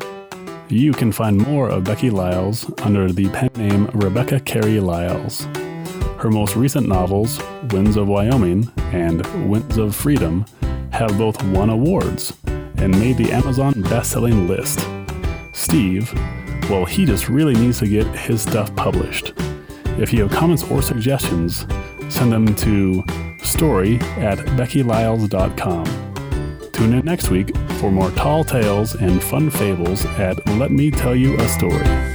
You 0.68 0.92
can 0.92 1.10
find 1.10 1.36
more 1.36 1.68
of 1.68 1.82
Becky 1.82 2.10
Lyles 2.10 2.70
under 2.82 3.10
the 3.10 3.28
pen 3.30 3.50
name 3.56 3.86
Rebecca 3.92 4.38
Carey 4.38 4.78
Lyles. 4.78 5.48
Her 6.18 6.30
most 6.30 6.54
recent 6.54 6.86
novels, 6.86 7.42
Winds 7.72 7.96
of 7.96 8.06
Wyoming 8.06 8.70
and 8.92 9.26
Winds 9.50 9.78
of 9.78 9.96
Freedom, 9.96 10.44
have 10.92 11.18
both 11.18 11.42
won 11.44 11.70
awards 11.70 12.32
and 12.76 12.92
made 13.00 13.16
the 13.16 13.32
Amazon 13.32 13.82
best-selling 13.82 14.46
list. 14.46 14.86
Steve, 15.52 16.12
well, 16.70 16.84
he 16.84 17.04
just 17.04 17.28
really 17.28 17.54
needs 17.54 17.80
to 17.80 17.88
get 17.88 18.06
his 18.14 18.42
stuff 18.42 18.74
published. 18.76 19.32
If 19.98 20.12
you 20.12 20.22
have 20.22 20.30
comments 20.30 20.62
or 20.70 20.82
suggestions, 20.82 21.66
send 22.08 22.30
them 22.30 22.54
to 22.54 23.02
story 23.42 23.96
at 24.18 24.38
beckylyles.com. 24.54 25.84
Tune 26.72 26.94
in 26.94 27.04
next 27.04 27.30
week 27.30 27.50
for 27.78 27.92
more 27.92 28.10
tall 28.10 28.44
tales 28.44 28.94
and 28.96 29.22
fun 29.22 29.50
fables 29.50 30.04
at 30.18 30.44
Let 30.58 30.70
Me 30.72 30.90
Tell 30.90 31.14
You 31.14 31.36
a 31.36 31.48
Story. 31.48 32.07